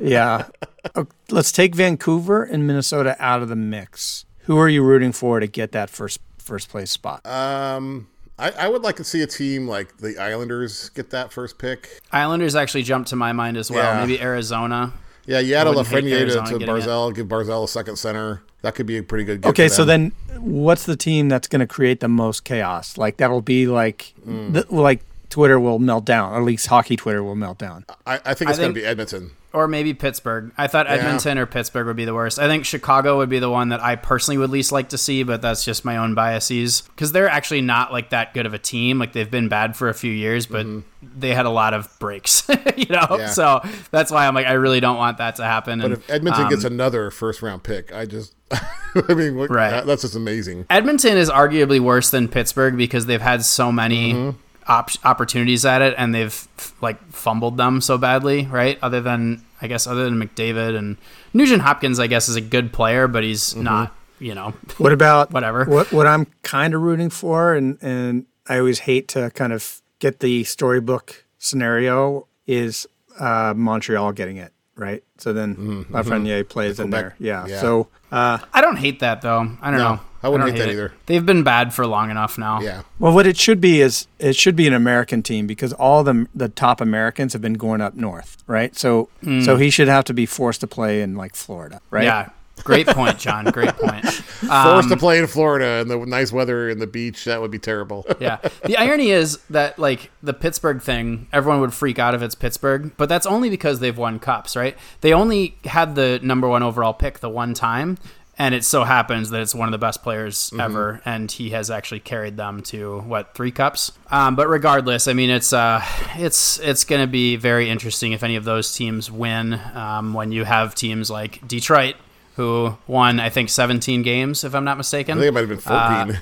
[0.00, 0.46] Yeah.
[0.94, 4.24] Oh, let's take Vancouver and Minnesota out of the mix.
[4.46, 7.24] Who are you rooting for to get that first first place spot?
[7.26, 11.58] Um, I, I would like to see a team like the Islanders get that first
[11.58, 12.00] pick.
[12.10, 13.94] Islanders actually jumped to my mind as well.
[13.94, 14.00] Yeah.
[14.04, 14.92] Maybe Arizona.
[15.26, 16.80] Yeah, you add a wouldn't Lafreniere to, Arizona to getting it.
[16.80, 18.42] Barzal, give Barzal a second center.
[18.62, 19.44] That could be a pretty good.
[19.46, 22.96] Okay, for so then what's the team that's going to create the most chaos?
[22.98, 24.52] Like that'll be like Hmm.
[24.52, 27.84] the, like Twitter will melt down, or at least hockey Twitter will melt down.
[28.06, 29.30] I, I think it's going to be Edmonton.
[29.54, 30.50] Or maybe Pittsburgh.
[30.56, 32.38] I thought Edmonton or Pittsburgh would be the worst.
[32.38, 35.24] I think Chicago would be the one that I personally would least like to see,
[35.24, 36.80] but that's just my own biases.
[36.82, 38.98] Because they're actually not like that good of a team.
[38.98, 40.66] Like they've been bad for a few years, but
[41.02, 43.00] they had a lot of breaks, you know?
[43.00, 43.20] Mm-hmm.
[43.20, 43.26] Yeah.
[43.28, 43.60] So
[43.90, 45.80] that's why I'm like, I really don't want that to happen.
[45.80, 49.50] But And, if Edmonton um, gets another first round pick, I just, I mean, what,
[49.50, 49.70] Right.
[49.70, 50.64] that- that's just amazing.
[50.70, 54.38] Edmonton is arguably worse than Pittsburgh because they've had so many Mm-hmm.
[54.68, 56.48] Op- opportunities at it and they've
[56.80, 58.78] like fumbled them so badly, right?
[58.82, 60.96] Other than I guess other than McDavid and
[61.34, 63.62] Nugent Hopkins, I guess is a good player, but he's Mm-hmm.
[63.62, 64.54] not, you know.
[64.78, 65.64] What about Whatever.
[65.64, 69.80] What what I'm kind of rooting for, and and I always hate to kind of
[69.98, 72.86] get the storybook scenario is
[73.20, 75.02] uh, Montreal getting it right.
[75.18, 77.10] So then Lafreniere plays in there.
[77.10, 77.24] Mm-hmm.
[77.24, 77.46] Yeah.
[77.46, 77.60] Yeah.
[77.60, 79.40] So uh, I don't hate that though.
[79.60, 80.00] I don't No, know.
[80.24, 80.92] I wouldn't don't hate that either.
[81.06, 82.60] They've been bad for long enough now.
[82.60, 82.82] Yeah.
[83.00, 86.26] well, what it should be is it should be an American team because all the
[86.34, 88.76] the top Americans have been going up north, right?
[88.76, 89.08] So
[89.44, 92.04] so he should have to be forced to play in like Florida, right?
[92.04, 92.30] Yeah.
[92.64, 93.46] Great point, John.
[93.46, 94.04] Great point.
[94.06, 97.50] Forced Um, to play in Florida and the nice weather and the beach, that would
[97.50, 98.06] be terrible.
[98.20, 98.38] yeah.
[98.64, 102.92] The irony is that like the Pittsburgh thing, everyone would freak out if it's Pittsburgh,
[102.96, 104.76] but that's only because they've won cups, right?
[105.00, 107.98] They only had the number one overall pick the one time.
[108.38, 110.60] and it so happens that it's one of the best players Mm-hmm.
[110.60, 113.92] ever, and he has actually carried them to what three cups.
[114.10, 115.82] Um, but regardless, I mean, it's uh,
[116.16, 119.60] it's it's going to be very interesting if any of those teams win.
[119.74, 121.94] Um, when you have teams like Detroit,
[122.36, 125.64] who won I think 17 games, if I'm not mistaken, I think it might have
[125.64, 126.12] been Uh,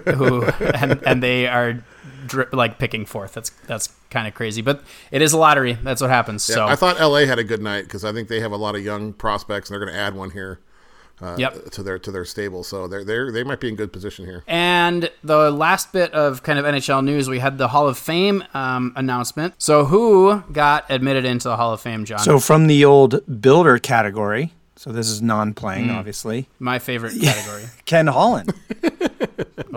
[0.00, 0.14] 14.
[0.16, 1.82] who and, and they are
[2.26, 3.34] dri- like picking fourth.
[3.34, 5.72] That's that's kind of crazy, but it is a lottery.
[5.82, 6.48] That's what happens.
[6.48, 8.56] Yeah, so I thought LA had a good night because I think they have a
[8.56, 10.60] lot of young prospects and they're going to add one here
[11.20, 11.70] uh, Yep.
[11.70, 12.62] to their to their stable.
[12.64, 14.44] So they're they they might be in good position here.
[14.46, 18.44] And the last bit of kind of NHL news, we had the Hall of Fame
[18.54, 19.54] um, announcement.
[19.58, 22.18] So who got admitted into the Hall of Fame, John?
[22.20, 25.96] So from the old builder category, so this is non-playing, Mm.
[25.96, 26.48] obviously.
[26.58, 27.64] my favorite category.
[27.84, 28.52] Ken Holland.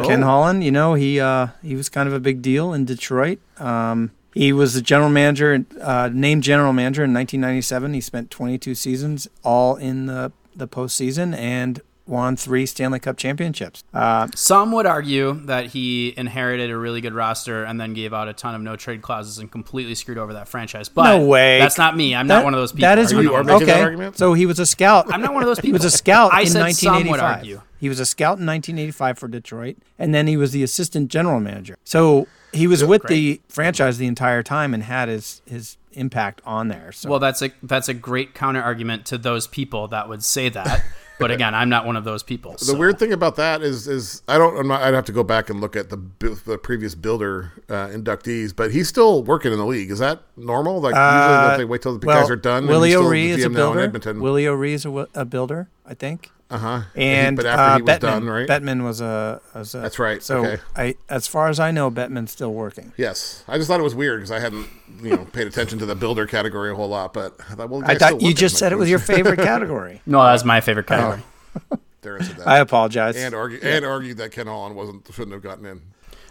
[0.03, 0.25] Ken Oh.
[0.25, 3.39] Holland, you know, he uh, he was kind of a big deal in Detroit.
[3.59, 7.93] Um, he was the general manager, uh, named general manager in 1997.
[7.95, 13.83] He spent 22 seasons, all in the the postseason, and won three Stanley Cup championships.
[13.93, 18.27] Uh, Some would argue that he inherited a really good roster and then gave out
[18.27, 20.89] a ton of no trade clauses and completely screwed over that franchise.
[20.89, 21.59] But No way.
[21.59, 22.15] That's not me.
[22.15, 22.81] I'm that- not one of those people.
[22.87, 23.67] That is Are you are one of making those?
[23.67, 23.83] that okay.
[23.83, 24.17] argument?
[24.17, 25.11] So he was a scout.
[25.13, 25.67] I'm not one of those people.
[25.67, 27.61] He was a scout I in said some would argue.
[27.79, 31.39] He was a scout in 1985 for Detroit, and then he was the assistant general
[31.39, 31.77] manager.
[31.83, 36.69] So he was with the franchise the entire time and had his his impact on
[36.69, 36.91] there.
[36.91, 40.49] So Well, that's a that's a great counter argument to those people that would say
[40.49, 40.83] that.
[41.19, 42.53] but again, I'm not one of those people.
[42.53, 44.57] The so- weird thing about that is, is I don't.
[44.57, 45.97] I'm not, I'd have to go back and look at the
[46.45, 49.91] the previous builder uh, inductees, but he's still working in the league.
[49.91, 50.81] Is that normal?
[50.81, 52.59] Like usually they wait till the well, guys are done.
[52.59, 53.79] and Willie O'Ree is a GM now in builder.
[53.81, 54.21] Edmonton.
[54.21, 56.31] Willie O'Ree is a, a builder, I think.
[56.49, 56.81] Uh huh.
[56.95, 58.47] And but after uh, he was Bettman, done, right?
[58.47, 59.79] Bettman was a, was a.
[59.79, 60.61] That's right, So okay.
[60.75, 62.93] I, as far as I know, Bettman's still working.
[62.97, 64.67] Yes, I just thought it was weird because I hadn't,
[65.01, 67.13] you know, paid attention to the builder category a whole lot.
[67.13, 70.01] But I thought, well, I thought you just said it was your favorite category.
[70.05, 71.23] no, that was my favorite category.
[72.01, 72.47] There is that.
[72.47, 73.17] I apologize.
[73.17, 75.81] and argue and argued that Ken Holland wasn't shouldn't have gotten in.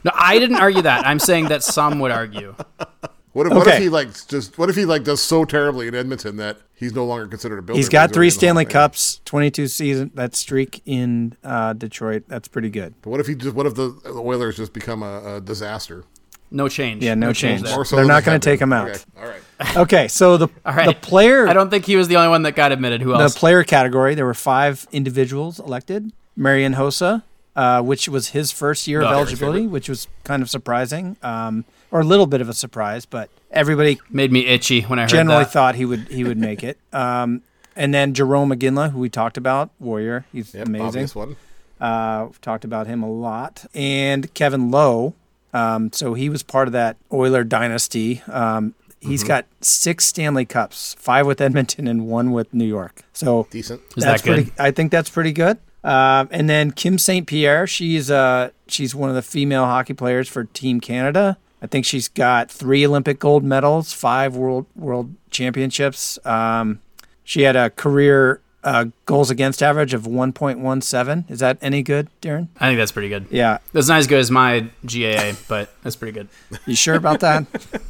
[0.05, 1.05] No, I didn't argue that.
[1.07, 2.55] I'm saying that some would argue.
[3.37, 5.95] What if, what if he like just what if he like does so terribly in
[5.95, 7.77] Edmonton that he's no longer considered a builder?
[7.77, 8.65] He's but got three already in the Hall Stanley?
[8.65, 10.11] Cups, 22 season.
[10.15, 12.95] That streak in uh, Detroit, that's pretty good.
[13.03, 16.05] But what if he just what if the, the Oilers just become a, a disaster?
[16.51, 17.03] No change.
[17.03, 17.61] Yeah, no change.
[17.61, 17.75] there.
[17.75, 18.89] More so They're not gonna take him out.
[18.89, 19.01] Okay.
[19.21, 19.43] All right.
[19.77, 20.87] Okay, so the All right.
[20.87, 23.03] the player I don't think he was the only one that got admitted.
[23.03, 23.35] Who else?
[23.35, 26.11] the player category, there were five individuals elected.
[26.37, 27.23] Marian Hossa,
[27.55, 31.67] uh, which was his first year of Oh, eligibility, which was kind of surprising, um,
[31.97, 35.11] or a little bit of a surprise, but everybody Made me itchy when I heard
[35.11, 35.53] generally that.
[35.53, 36.79] thought he would he would make it.
[36.93, 37.43] Um,
[37.75, 40.87] and then Jarome Iginla, who we talked about, Warrior, he's Yep, amazing.
[40.87, 41.37] obvious one.
[41.81, 43.67] Uh, we've talked about him a lot.
[43.75, 45.15] And Kevin Lowe.
[45.53, 48.23] Um, so he was part of that Oiler dynasty.
[48.31, 49.29] Um, he's Mm-hmm.
[49.29, 53.03] got six Stanley Cups, five with Edmonton and one with New York.
[53.13, 53.81] So Decent.
[53.97, 54.35] Is that's that good?
[54.47, 54.53] pretty.
[54.59, 55.59] I think that's pretty good.
[55.85, 57.27] Um, and then Kim St.
[57.27, 61.37] Pierre, she's uh she's one of the female hockey players for Team Canada.
[61.67, 66.17] I think she's got three Olympic gold medals, five world world championships.
[66.25, 66.81] Um,
[67.25, 71.29] she had a career uh, goals against average of 1.17.
[71.29, 72.47] Is that any good, Darren?
[72.61, 73.27] I think that's pretty good.
[73.33, 73.59] Yeah.
[73.73, 76.29] That's not as good as my GAA, but that's pretty good.
[76.67, 77.47] You sure about that?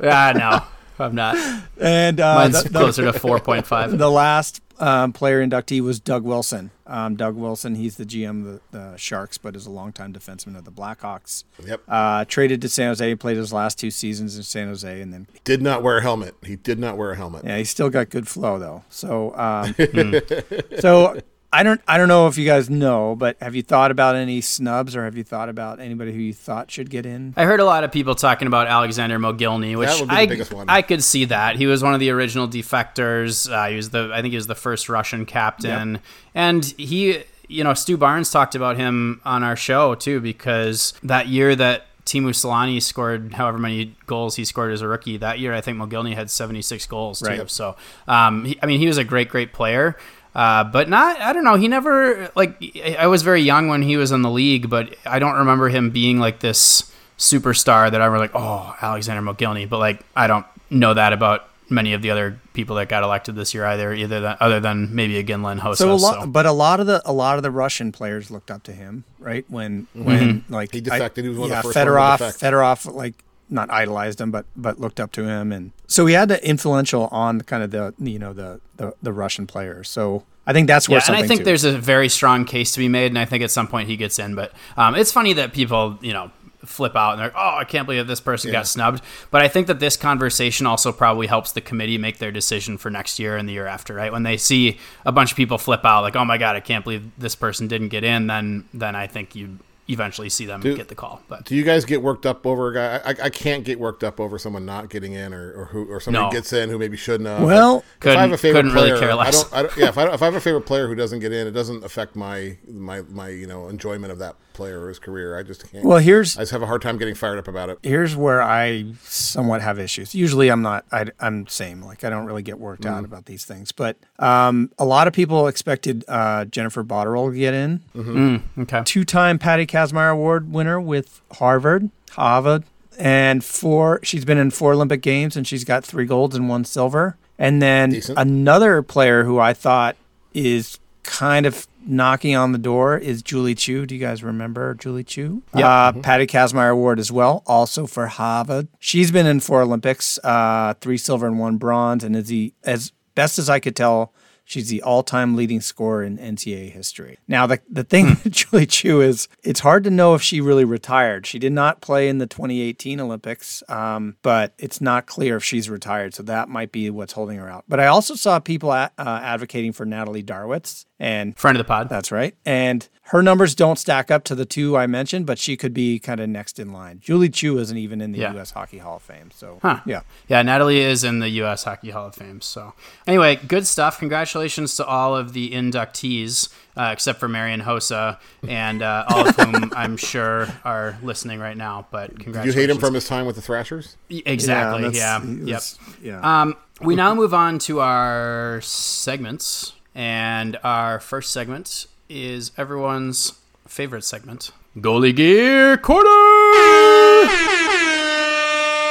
[0.00, 0.62] Ah, no,
[0.98, 1.36] I'm not.
[1.80, 3.98] and uh, Mine's the, the, closer to 4.5.
[3.98, 6.70] the last um, player inductee was Doug Wilson.
[6.86, 10.56] Um, Doug Wilson, he's the GM of the, the Sharks, but is a longtime defenseman
[10.56, 11.44] of the Blackhawks.
[11.64, 11.82] Yep.
[11.86, 15.12] Uh, traded to San Jose, He played his last two seasons in San Jose, and
[15.12, 16.34] then Did not wear a helmet.
[16.44, 17.44] He did not wear a helmet.
[17.44, 18.84] yeah, he still got good flow though.
[18.88, 19.74] So, um,
[20.80, 24.16] so I don't, I don't know if you guys know, but have you thought about
[24.16, 27.32] any snubs, or have you thought about anybody who you thought should get in?
[27.38, 30.20] I heard a lot of people talking about Alexander Mogilny, which That would be the
[30.20, 30.68] I, biggest one.
[30.68, 31.56] I could see that.
[31.56, 33.50] He was one of the original defectors.
[33.50, 36.00] Uh, he was the I think he was the first Russian captain,
[36.34, 41.28] and he you know Stu Barnes talked about him on our show too because that
[41.28, 45.52] year that Teemu Selanne scored however many goals he scored as a rookie that year,
[45.52, 47.26] I think Mogilny had 76 goals too.
[47.26, 47.50] Right.
[47.50, 49.96] So um, he, I mean he was a great great player.
[50.38, 51.56] Uh, but not, I don't know.
[51.56, 52.62] He never, like,
[52.96, 55.90] I was very young when he was in the league, but I don't remember him
[55.90, 59.68] being like this superstar that I were like, oh, Alexander Mogilny.
[59.68, 63.34] But like, I don't know that about many of the other people that got elected
[63.34, 65.76] this year either, either than, other than maybe Iginla Hossa.
[65.78, 68.52] So a lot, but a lot of the a lot of the Russian players looked
[68.52, 69.44] up to him, right?
[69.48, 71.24] When when like He defected.
[71.24, 72.86] He was one of yeah, the first ones to Fedorov.
[72.86, 73.14] Fedorov like
[73.50, 77.08] not idolized him, but but looked up to him, and so he had the influential
[77.08, 79.88] on kind of the you know the the, the Russian players.
[79.88, 82.78] So I think that's yeah, worth and I think there's a very strong case to
[82.78, 84.34] be made, and I think at some point he gets in.
[84.34, 86.30] But um, it's funny that people, you know,
[86.64, 89.02] flip out and they're oh I can't believe this person got snubbed.
[89.30, 92.90] But I think that this conversation also probably helps the committee make their decision for
[92.90, 94.12] next year and the year after, right?
[94.12, 96.84] When they see a bunch of people flip out like oh my god I can't
[96.84, 99.58] believe this person didn't get in, then then I think you
[99.88, 101.22] eventually see them get the call.
[101.28, 103.00] But Do you guys get worked up over a guy?
[103.04, 106.00] I, I can't get worked up over someone not getting in, or, or who, or
[106.00, 106.30] somebody No.
[106.32, 107.42] gets in who maybe shouldn't have.
[107.42, 109.76] Well- if I have a favorite couldn't really player, care I don't, I don't.
[109.76, 111.84] Yeah, if I, if I have a favorite player who doesn't get in, it doesn't
[111.84, 115.36] affect my my my you know enjoyment of that player or his career.
[115.38, 115.84] I just can't.
[115.84, 117.78] Well, here's I just have a hard time getting fired up about it.
[117.82, 120.14] here's where I somewhat have issues.
[120.14, 120.84] Usually, I'm not.
[120.92, 121.82] I, am same.
[121.82, 123.72] Like I don't really get worked out about these things.
[123.72, 128.42] But um, a lot of people expected uh, Jennifer Botterill to get in.
[128.58, 128.82] okay.
[128.84, 132.64] Two-time Patty Kazmaier Award winner with Harvard, Harvard,
[132.98, 134.00] and four.
[134.02, 137.16] She's been in four Olympic Games and she's got three golds and one silver.
[137.38, 138.18] And then Decent.
[138.18, 139.96] another player who I thought
[140.34, 143.86] is kind of knocking on the door is Julie Chu.
[143.86, 145.42] Do you guys remember Julie Chu?
[145.54, 145.68] Yeah.
[145.68, 148.66] Uh, Patty Kazmaier Award as well, also for Harvard.
[148.80, 152.92] She's been in four Olympics, uh, three silver and one bronze, and is the as
[153.14, 154.12] best as I could tell.
[154.48, 157.18] She's the all-time leading scorer in NCAA history.
[157.28, 160.64] Now, the the thing with Julie Chu is it's hard to know if she really
[160.64, 161.26] retired.
[161.26, 165.68] She did not play in the 2018 Olympics, um, but it's not clear if she's
[165.68, 166.14] retired.
[166.14, 167.64] So that might be what's holding her out.
[167.68, 171.68] But I also saw people a- uh, advocating for Natalie Darwitz, and Friend of the
[171.68, 171.90] pod.
[171.90, 172.34] that's right.
[172.46, 175.98] And her numbers don't stack up to the two I mentioned, but she could be
[175.98, 177.00] kind of next in line.
[177.02, 178.32] Julie Chu isn't even in the Yeah.
[178.34, 178.50] U.S.
[178.50, 179.30] Hockey Hall of Fame.
[179.32, 179.80] So, Huh.
[179.86, 180.00] yeah.
[180.28, 181.64] Yeah, Natalie is in the U.S.
[181.64, 182.40] Hockey Hall of Fame.
[182.42, 182.74] So,
[183.06, 183.98] anyway, good stuff.
[183.98, 189.36] Congratulations to all of the inductees, uh, except for Marian Hossa, and uh, all of
[189.36, 191.86] whom I'm sure are listening right now.
[191.90, 193.96] But Do you hate him from his time with the Thrashers?
[194.10, 194.82] exactly?
[194.82, 195.20] that's- Yeah.
[195.24, 195.62] he Yep.
[196.02, 196.42] Yeah.
[196.42, 204.02] Um, we now move on to our segments, and our first segment is everyone's favorite
[204.04, 206.08] segment, Goalie Gear Corner.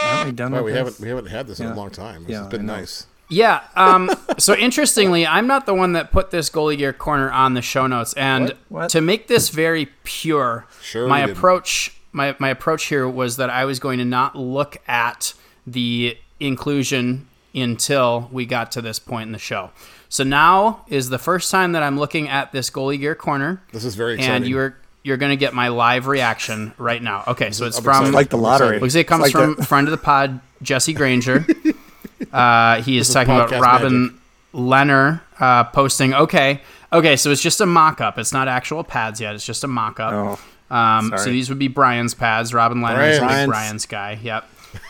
[0.08, 0.78] Aren't we done Wow, with we this?
[0.78, 2.24] haven't we haven't had this in a long time.
[2.24, 3.08] This Yeah, has been nice.
[3.30, 3.62] Yeah.
[3.76, 7.62] Um, so interestingly, I'm not the one that put this goalie gear corner on the
[7.62, 8.58] show notes, and What?
[8.70, 8.90] What?
[8.92, 13.66] to make this very pure, Sure my approach my my approach here was that I
[13.66, 15.34] was going to not look at
[15.66, 19.72] the inclusion until we got to this point in the show.
[20.10, 23.84] So now is the first time that I'm looking at this goalie gear corner, This
[23.84, 24.36] is very exciting.
[24.36, 27.24] and you're you're going to get my live reaction right now.
[27.28, 28.80] Okay, so it's I'm from like the lottery.
[28.80, 31.46] Looks like it comes Like from the- friend of the pod, Jesse Granger.
[32.34, 34.18] Uh, he is, is talking about Robin magic.
[34.54, 36.14] Lehner uh, posting.
[36.16, 38.18] Okay, okay, so it's just a mock-up.
[38.18, 39.36] It's not actual pads yet.
[39.36, 40.40] It's just a mock-up.
[40.72, 42.54] Oh, um, so these would be Brian's pads.
[42.56, 43.48] Robin Lehner is a big Brian's.
[43.50, 44.20] Brian's guy.
[44.24, 44.50] Yep.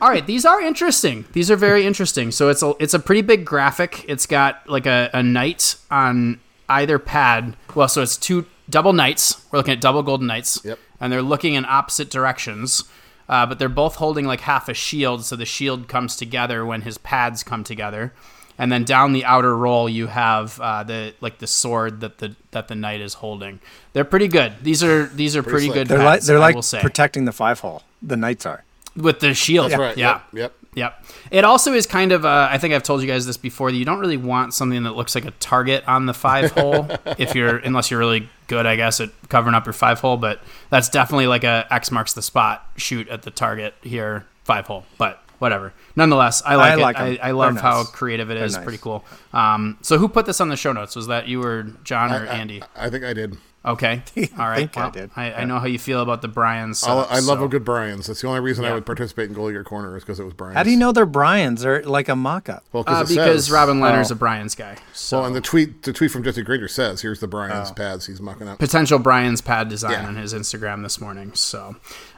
[0.00, 1.24] All right, these are interesting.
[1.32, 2.30] These are very interesting.
[2.30, 4.04] So it's a it's a pretty big graphic.
[4.08, 7.56] It's got like a, a knight on either pad.
[7.74, 9.44] Well, so it's two double knights.
[9.50, 10.60] We're looking at double golden knights.
[10.64, 10.78] Yep.
[11.00, 12.84] And they're looking in opposite directions.
[13.28, 16.82] Uh, but they're both holding like half a shield, so the shield comes together when
[16.82, 18.12] his pads come together.
[18.58, 22.36] And then down the outer roll, you have uh, the like the sword that the
[22.50, 23.60] that the knight is holding.
[23.92, 24.52] They're pretty good.
[24.62, 25.74] These are these are pretty, slick.
[25.74, 25.88] good.
[25.88, 27.82] they're like they're I like protecting the five hole.
[28.02, 28.64] The knights are.
[28.96, 29.70] With the shield.
[29.70, 29.96] That's right.
[29.96, 30.20] Yeah.
[30.32, 30.34] Yep.
[30.34, 30.54] yep.
[30.74, 31.04] Yep.
[31.30, 33.76] It also is kind of, uh, I think I've told you guys this before, that
[33.76, 37.34] you don't really want something that looks like a target on the five hole if
[37.34, 40.16] you're, unless you're really good, I guess, at covering up your five hole.
[40.16, 44.66] But that's definitely like a X marks the spot shoot at the target here, five
[44.66, 44.84] hole.
[44.96, 45.74] But whatever.
[45.94, 46.78] Nonetheless, I like I it.
[46.80, 47.02] like 'em.
[47.04, 48.54] I, I They're love how creative it is.
[48.54, 48.64] Nice.
[48.64, 49.04] Pretty cool.
[49.34, 50.96] Um, so who put this on the show notes?
[50.96, 52.62] Was that you or John or Andy?
[52.74, 53.36] I think I did.
[53.64, 54.02] Okay.
[54.38, 54.56] All right.
[54.72, 55.10] think I Well, did.
[55.14, 56.82] I, I know how you feel about the Brian's.
[56.82, 57.44] I'll- I love so.
[57.44, 58.08] a good Brian's.
[58.08, 60.34] That's the only reason I would participate in Goalie Your Corner is because it was
[60.34, 60.56] Brian's.
[60.56, 61.62] How do you know they're Brian's?
[61.62, 62.64] They're like a mock-up.
[62.72, 64.14] Well, Uh, it because says- Robin Lehner's Oh.
[64.14, 64.78] a Brian's guy.
[64.92, 65.18] So.
[65.18, 67.74] Well, and the tweet the tweet from Jesse Granger says, "Here's the Brian's Oh.
[67.74, 70.06] pads he's mucking up." potential Brian's pad design Yeah.
[70.08, 71.30] on his Instagram this morning.
[71.34, 71.76] So,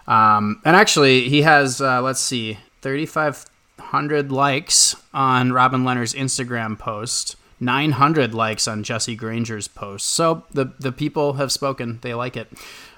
[0.08, 3.44] um, and actually, he has uh, let's see, thirty five
[3.78, 7.36] hundred likes on Robin Lehner's Instagram post.
[7.64, 10.06] 900 likes on Jesse Granger's post.
[10.06, 11.98] So the the people have spoken.
[12.02, 12.48] They like it.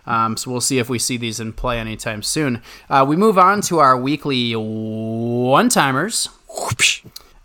[0.07, 2.63] Um, so we'll see if we see these in play anytime soon.
[2.89, 6.29] Uh, we move on to our weekly one timers.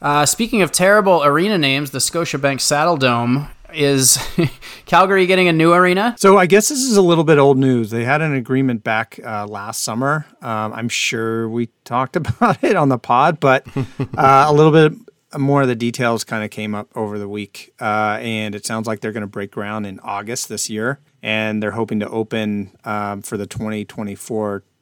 [0.02, 4.20] Uh, speaking of terrible arena names, the Scotiabank Saddledome is
[4.86, 6.16] Calgary getting a new arena.
[6.18, 7.90] So I guess this is a little bit old news.
[7.90, 10.26] They had an agreement back uh, last summer.
[10.42, 13.66] Um, I'm sure we talked about it on the pod, but
[14.18, 14.94] uh, a little bit
[15.38, 18.88] more of the details kind of came up over the week, uh, and it sounds
[18.88, 22.72] like they're going to break ground in August this year, and they're hoping to open
[22.86, 23.48] um, for the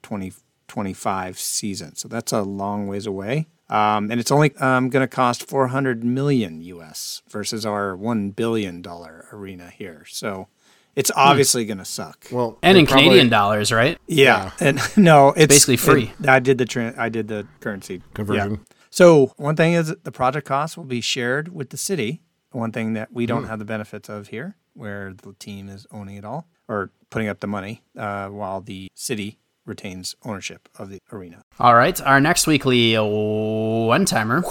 [0.04, 1.96] 2024-2025 season.
[1.96, 3.48] So that's a long ways away.
[3.70, 8.82] Um, and it's only um, going to cost 400 million US versus our 1 billion
[8.82, 10.06] dollar arena here.
[10.10, 10.48] So
[10.96, 12.26] it's obviously going to suck.
[12.32, 14.00] Well, And in probably- Canadian dollars, right?
[14.08, 16.12] Yeah, and no, it's Basically free.
[16.20, 18.52] it- I did the tran I did the currency Conversion.
[18.52, 18.58] Yeah.
[18.90, 22.22] So one thing is the project costs will be shared with the city.
[22.52, 26.18] One thing that we don't have the benefits of here, where the team is owning
[26.18, 31.00] it all or putting up the money, uh, while the city retains ownership of the
[31.12, 31.44] arena.
[31.60, 34.44] All right, our next weekly one timer.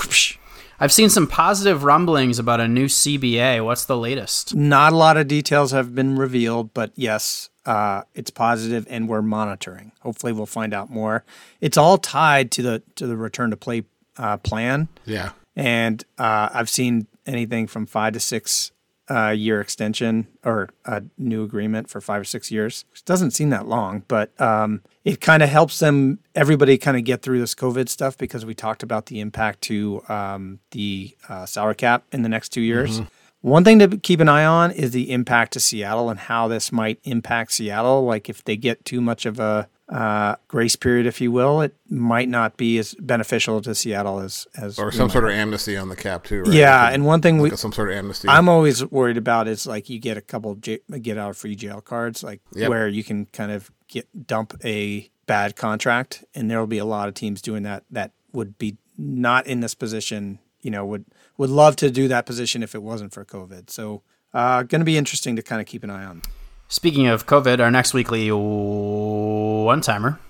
[0.81, 3.65] I've seen some positive rumblings about a new CBA.
[3.65, 4.55] What's the latest?
[4.55, 9.23] Not a lot of details have been revealed, but yes, uh, it's positive, and we're
[9.23, 9.91] monitoring.
[10.03, 11.25] Hopefully, we'll find out more.
[11.61, 13.83] It's all tied to the to the return to play
[14.19, 14.89] uh, plan.
[15.05, 15.31] Yeah.
[15.57, 18.73] and uh, I've seen anything from five to six
[19.11, 22.85] uh, year extension or a new agreement for five or six years.
[22.91, 27.05] Which doesn't seem that long, but um, it kind of helps them everybody kind of
[27.05, 31.47] get through this COVID stuff because we talked about the impact to um, the uh,
[31.47, 33.01] salary cap in the next two years.
[33.41, 36.73] One thing to keep an eye on is the impact to Seattle and how this
[36.73, 38.05] might impact Seattle.
[38.05, 41.75] Like if they get too much of a uh, grace period, if you will, it
[41.89, 45.89] might not be as beneficial to Seattle as as Or some sort of amnesty on
[45.89, 46.53] the cap too, right?
[46.53, 48.29] yeah, Like, and one thing we some sort of amnesty.
[48.29, 51.55] I'm always worried about is like you get a couple j- get out of free
[51.55, 52.69] jail cards, like Yep.
[52.69, 56.85] where you can kind of get dump a bad contract, and there will be a
[56.85, 60.39] lot of teams doing that that would be not in this position.
[60.61, 61.07] You know, would
[61.39, 63.71] would love to do that position if it wasn't for COVID.
[63.71, 64.03] So,
[64.35, 66.21] uh, going to be interesting to kind of keep an eye on.
[66.69, 70.21] Speaking of COVID, our next weekly one timer.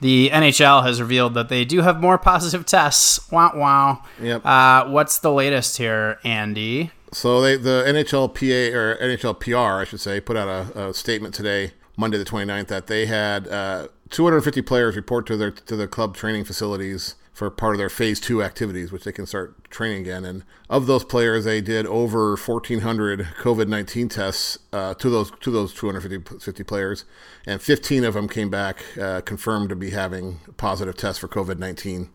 [0.00, 3.30] The NHL has revealed that they do have more positive tests.
[3.30, 4.02] Wow, wow.
[4.20, 4.44] Yep.
[4.44, 6.90] Uh, what's the latest here, Andy?
[7.12, 11.70] So they, the NHLPA or NHLPR, I should say, put out a, a statement today,
[11.96, 16.16] Monday the 29th, that they had uh, 250 players report to their to the club
[16.16, 20.24] training facilities for part of their phase two activities, which they can start training again.
[20.24, 25.50] And of those players, they did over 1,400 COVID 19 tests uh, to those to
[25.50, 27.04] those 250 players,
[27.46, 31.58] and 15 of them came back uh, confirmed to be having positive tests for COVID
[31.58, 32.10] 19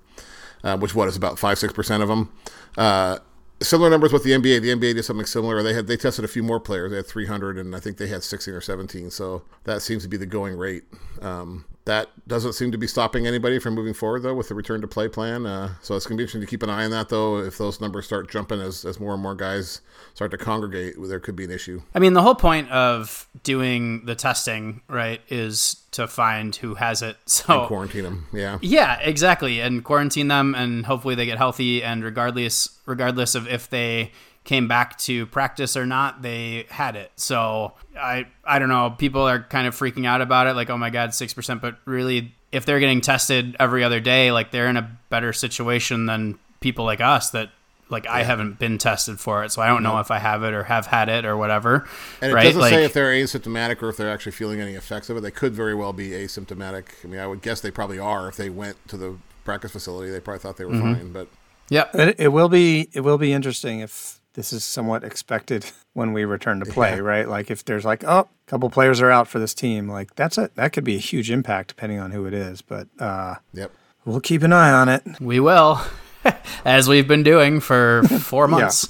[0.64, 2.32] uh, which what is about five six percent of them.
[2.78, 3.20] Uh,
[3.62, 4.62] similar numbers with the NBA.
[4.62, 5.62] The NBA did something similar.
[5.64, 6.92] They had they tested a few more players.
[6.92, 9.12] They had 300, and I think they had 16 or 17.
[9.12, 10.84] So that seems to be the going rate.
[11.22, 14.82] Um, that doesn't seem to be stopping anybody from moving forward though with the return
[14.82, 15.46] to play plan.
[15.46, 17.38] Uh, so it's going to be interesting to keep an eye on that though.
[17.38, 19.82] If those numbers start jumping as, as more and more guys
[20.14, 21.82] start to congregate, there could be an issue.
[21.96, 27.02] I mean, the whole point of doing the testing, right, is to find who has
[27.02, 27.18] it.
[27.48, 28.58] So Quarantine them, yeah.
[28.62, 31.84] Yeah, exactly, and quarantine them, and hopefully they get healthy.
[31.84, 34.12] And regardless, regardless of if they
[34.48, 37.12] came back to practice or not, they had it.
[37.18, 38.96] So I, I don't know.
[38.98, 41.62] People are kind of freaking out about it, like, oh my god, six percent.
[41.62, 46.08] But really, if they're getting tested every other day, like they're in a better situation
[46.08, 47.52] than people like us that.
[47.90, 50.54] Like I haven't been tested for it, so I don't know if I have it
[50.54, 51.88] or have had it or whatever.
[52.22, 52.44] And it right?
[52.44, 55.22] doesn't like, say if they're asymptomatic or if they're actually feeling any effects of it.
[55.22, 56.88] They could very well be asymptomatic.
[57.06, 58.28] I mean, I would guess they probably are.
[58.28, 60.94] If they went to the practice facility, they probably thought they were Mm-hmm.
[60.96, 61.12] fine.
[61.14, 61.30] But
[61.70, 66.14] yeah, It, it will be it will be interesting if this is somewhat expected when
[66.14, 67.28] we return to play, right?
[67.28, 70.38] Like if there's like oh, a couple players are out for this team, like that's
[70.38, 72.62] a that could be a huge impact depending on who it is.
[72.62, 73.72] But uh, yep.
[74.06, 75.04] we'll keep an eye on it.
[75.20, 75.82] We will,
[76.66, 78.88] as we've been doing for four months.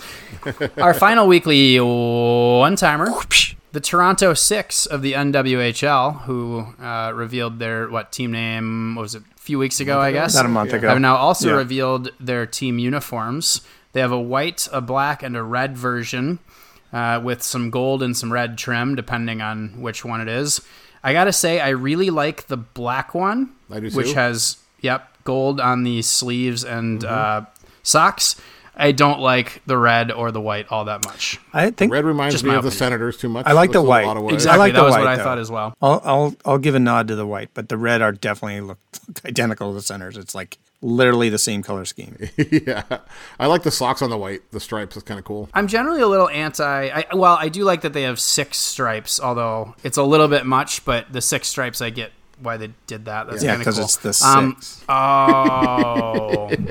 [0.77, 3.09] Our final weekly one timer.
[3.73, 9.15] The Toronto Six of the NWHL, who uh, revealed their what team name what was
[9.15, 10.35] it a few weeks ago, I guess.
[10.35, 10.87] About a month ago.
[10.89, 11.55] Have now also Yeah.
[11.55, 13.61] revealed their team uniforms.
[13.97, 16.37] They have a white, a black, and a red version
[16.93, 20.61] uh, with some gold and some red trim, depending on which one it is.
[21.03, 23.53] I gotta say, I really like the black one,
[23.95, 27.11] which has yep gold on the sleeves and Mm-hmm.
[27.11, 27.45] uh,
[27.81, 28.39] socks.
[28.77, 31.39] I don't like the red or the white all that much.
[31.53, 32.77] I think Red reminds Just me my of the opinion.
[32.91, 33.45] Senators too much.
[33.47, 34.05] I like Looks the a white.
[34.05, 34.33] lot of white.
[34.35, 35.23] Exactly, like that the was white, what I though.
[35.23, 35.73] thought as well.
[35.81, 38.77] I'll I'll I'll give a nod to the white, but the red are definitely look
[39.25, 40.17] identical to the Senators.
[40.17, 42.15] It's like literally the same color scheme.
[42.37, 42.83] yeah,
[43.39, 44.41] I like the socks on the white.
[44.51, 45.49] The stripes is kind of cool.
[45.53, 46.63] I'm generally a little anti.
[46.89, 50.45] I, well, I do like that they have six stripes, although it's a little bit
[50.45, 50.85] much.
[50.85, 52.11] But the six stripes, I get
[52.41, 53.27] why they did that.
[53.27, 53.85] That's Yeah, because cool.
[53.85, 54.57] it's the Um.
[54.89, 56.49] Oh.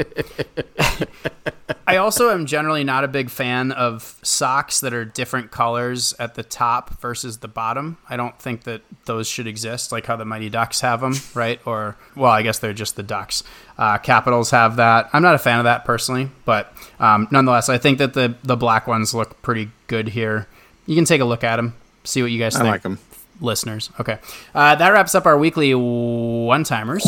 [1.88, 6.34] I also am generally not a big fan of socks that are different colors at
[6.34, 7.96] the top versus the bottom.
[8.08, 11.60] I don't think that those should exist, like how the Mighty Ducks have them, right?
[11.64, 13.44] Or, well, I guess they're just the Ducks.
[13.78, 15.10] Uh, Capitals have that.
[15.12, 18.56] I'm not a fan of that personally, but um, nonetheless, I think that the, the
[18.56, 20.48] black ones look pretty good here.
[20.86, 22.98] You can take a look at them, see what you guys I think like them.
[23.40, 23.90] Listeners.
[24.00, 24.18] Okay.
[24.54, 27.04] Uh, that wraps up our weekly one timers.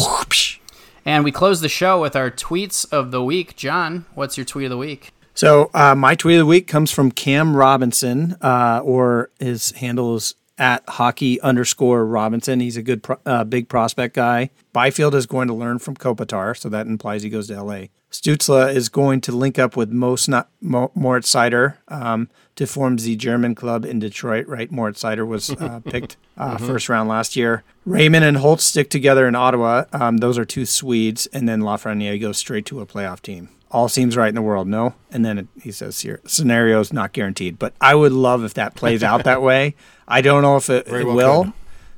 [1.05, 3.57] And we close the show with our tweets of the week.
[3.57, 5.13] John, what's your tweet of the week?
[5.35, 10.17] So uh, my tweet of the week comes from Cam Robinson, uh, or his handle
[10.17, 12.61] is at hockey underscore Robinson.
[12.61, 14.51] He's a good, pro- uh, big prospect guy.
[14.73, 17.85] Byfield is going to learn from Kopitar, so that implies he goes to LA.
[18.11, 20.29] Stützle is going to link up with Most
[20.61, 24.47] Mo- Moritz Seider um, to form the German club in Detroit.
[24.47, 26.67] Right, Moritz Seider was uh, picked uh, mm-hmm.
[26.67, 27.65] first round last year.
[27.85, 29.85] Raymond and Holtz stick together in Ottawa.
[29.93, 33.89] Um, those are two Swedes, and then Lafreniere goes straight to a playoff team all
[33.89, 34.95] seems right in the world, no?
[35.11, 37.59] And then it, he says here, scenarios not guaranteed.
[37.59, 39.75] But I would love if that plays out that way.
[40.07, 41.53] I don't know if it, it well will.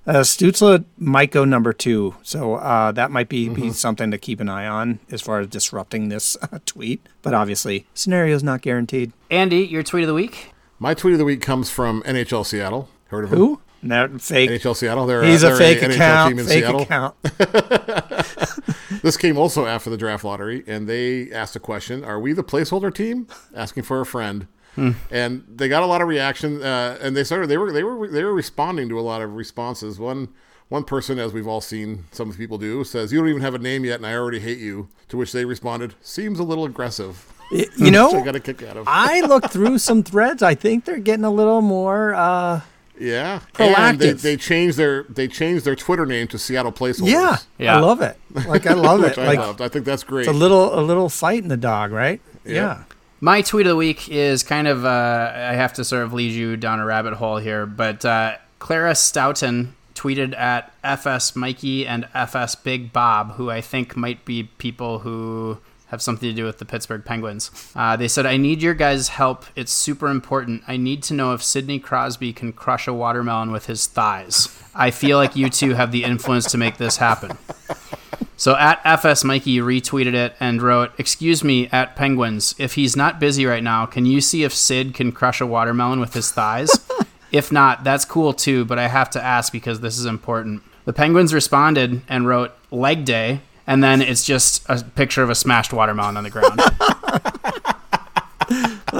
[0.06, 3.54] Uh, Stützle might go number two, so uh, that might be, mm-hmm.
[3.54, 7.06] be something to keep an eye on as far as disrupting this uh, tweet.
[7.22, 9.12] But obviously, scenarios not guaranteed.
[9.30, 10.52] Andy, your tweet of the week?
[10.78, 12.88] My tweet of the week comes from NHL Seattle.
[13.08, 13.60] Heard of Who?
[13.82, 14.50] No, fake.
[14.50, 15.06] NHL Seattle.
[15.06, 16.38] They're, He's uh, a fake account.
[16.40, 16.82] fake Seattle.
[16.82, 17.14] account.
[19.02, 22.44] this came also after the draft lottery, and they asked a question: Are we the
[22.44, 23.26] placeholder team?
[23.54, 24.46] Asking for a friend.
[24.74, 24.92] Hmm.
[25.10, 27.48] And they got a lot of reaction, uh, and they started.
[27.48, 29.98] They were they were they were responding to a lot of responses.
[29.98, 30.28] One
[30.68, 33.58] one person, as we've all seen some people do, says, "You don't even have a
[33.58, 37.26] name yet, and I already hate you." To which they responded, "Seems a little aggressive."
[37.50, 38.84] You know, I got a kick out of.
[38.86, 40.42] I looked through some threads.
[40.42, 42.14] I think they're getting a little more.
[42.14, 42.60] Uh,
[43.00, 43.76] yeah, proactive.
[43.78, 47.08] And they, they changed their they changed their Twitter name to Seattle Placeholders.
[47.08, 48.16] Yeah, yeah, I love it.
[48.46, 49.18] Like I love it.
[49.18, 49.60] I like loved.
[49.60, 50.28] I think that's great.
[50.28, 52.20] It's a little a little fight in the dog, right?
[52.44, 52.54] Yeah.
[52.54, 52.84] yeah.
[53.22, 56.32] My tweet of the week is kind of uh, I have to sort of lead
[56.32, 62.08] you down a rabbit hole here, but uh, Clara Stoughton tweeted at FS Mikey and
[62.14, 65.58] FS Big Bob, who I think might be people who
[65.88, 67.50] have something to do with the Pittsburgh Penguins.
[67.76, 69.44] Uh, they said, I need your guys' help.
[69.54, 70.62] It's super important.
[70.66, 74.48] I need to know if Sidney Crosby can crush a watermelon with his thighs.
[74.74, 77.36] I feel like you two have the influence to make this happen.
[78.40, 83.20] So at FS Mikey retweeted it and wrote, Excuse me, at Penguins, if he's not
[83.20, 86.70] busy right now, can you see if Sid can crush a watermelon with his thighs?
[87.32, 90.62] if not, that's cool too, but I have to ask because this is important.
[90.86, 95.34] The Penguins responded and wrote, Leg day, and then it's just a picture of a
[95.34, 96.62] smashed watermelon on the ground.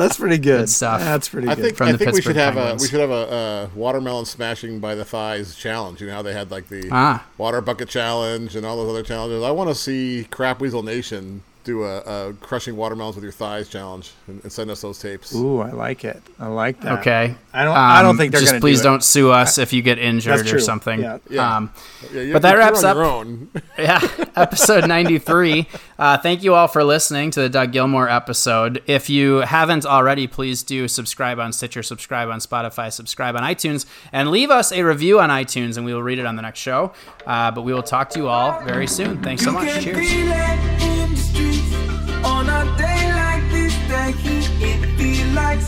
[0.01, 0.61] That's pretty good.
[0.61, 0.69] good.
[0.69, 1.01] stuff.
[1.01, 1.59] That's pretty good.
[1.59, 2.83] I think, I think we should have Penguins.
[2.83, 6.01] a we should have a, a, watermelon smashing by the thighs challenge.
[6.01, 7.27] You know how they had like the ah.
[7.39, 9.43] water bucket challenge and all those other challenges.
[9.43, 13.69] I want to see Crap Weasel Nation do a, a, crushing watermelons with your thighs
[13.69, 15.35] challenge and, and, send us those tapes.
[15.35, 16.23] Ooh, I like it.
[16.39, 17.01] I like that.
[17.01, 17.35] Okay.
[17.53, 17.77] I don't.
[17.77, 20.53] Um, I don't think they're just please do not sue us if you get injured
[20.53, 21.01] or something.
[21.01, 21.19] Yeah.
[21.29, 21.57] yeah.
[21.57, 21.73] Um,
[22.13, 22.97] yeah but that wraps up.
[23.79, 24.01] yeah,
[24.37, 25.69] episode ninety three.
[25.99, 28.83] Uh, thank you all for listening to the Doug Gilmour episode.
[28.87, 33.87] If you haven't already, please do subscribe on Stitcher, subscribe on Spotify, subscribe on iTunes,
[34.13, 36.61] and leave us a review on iTunes, and we will read it on the next
[36.61, 36.93] show.
[37.27, 39.23] Uh, but we will talk to you all very soon.
[39.23, 39.83] Thanks so much.
[39.83, 40.90] Cheers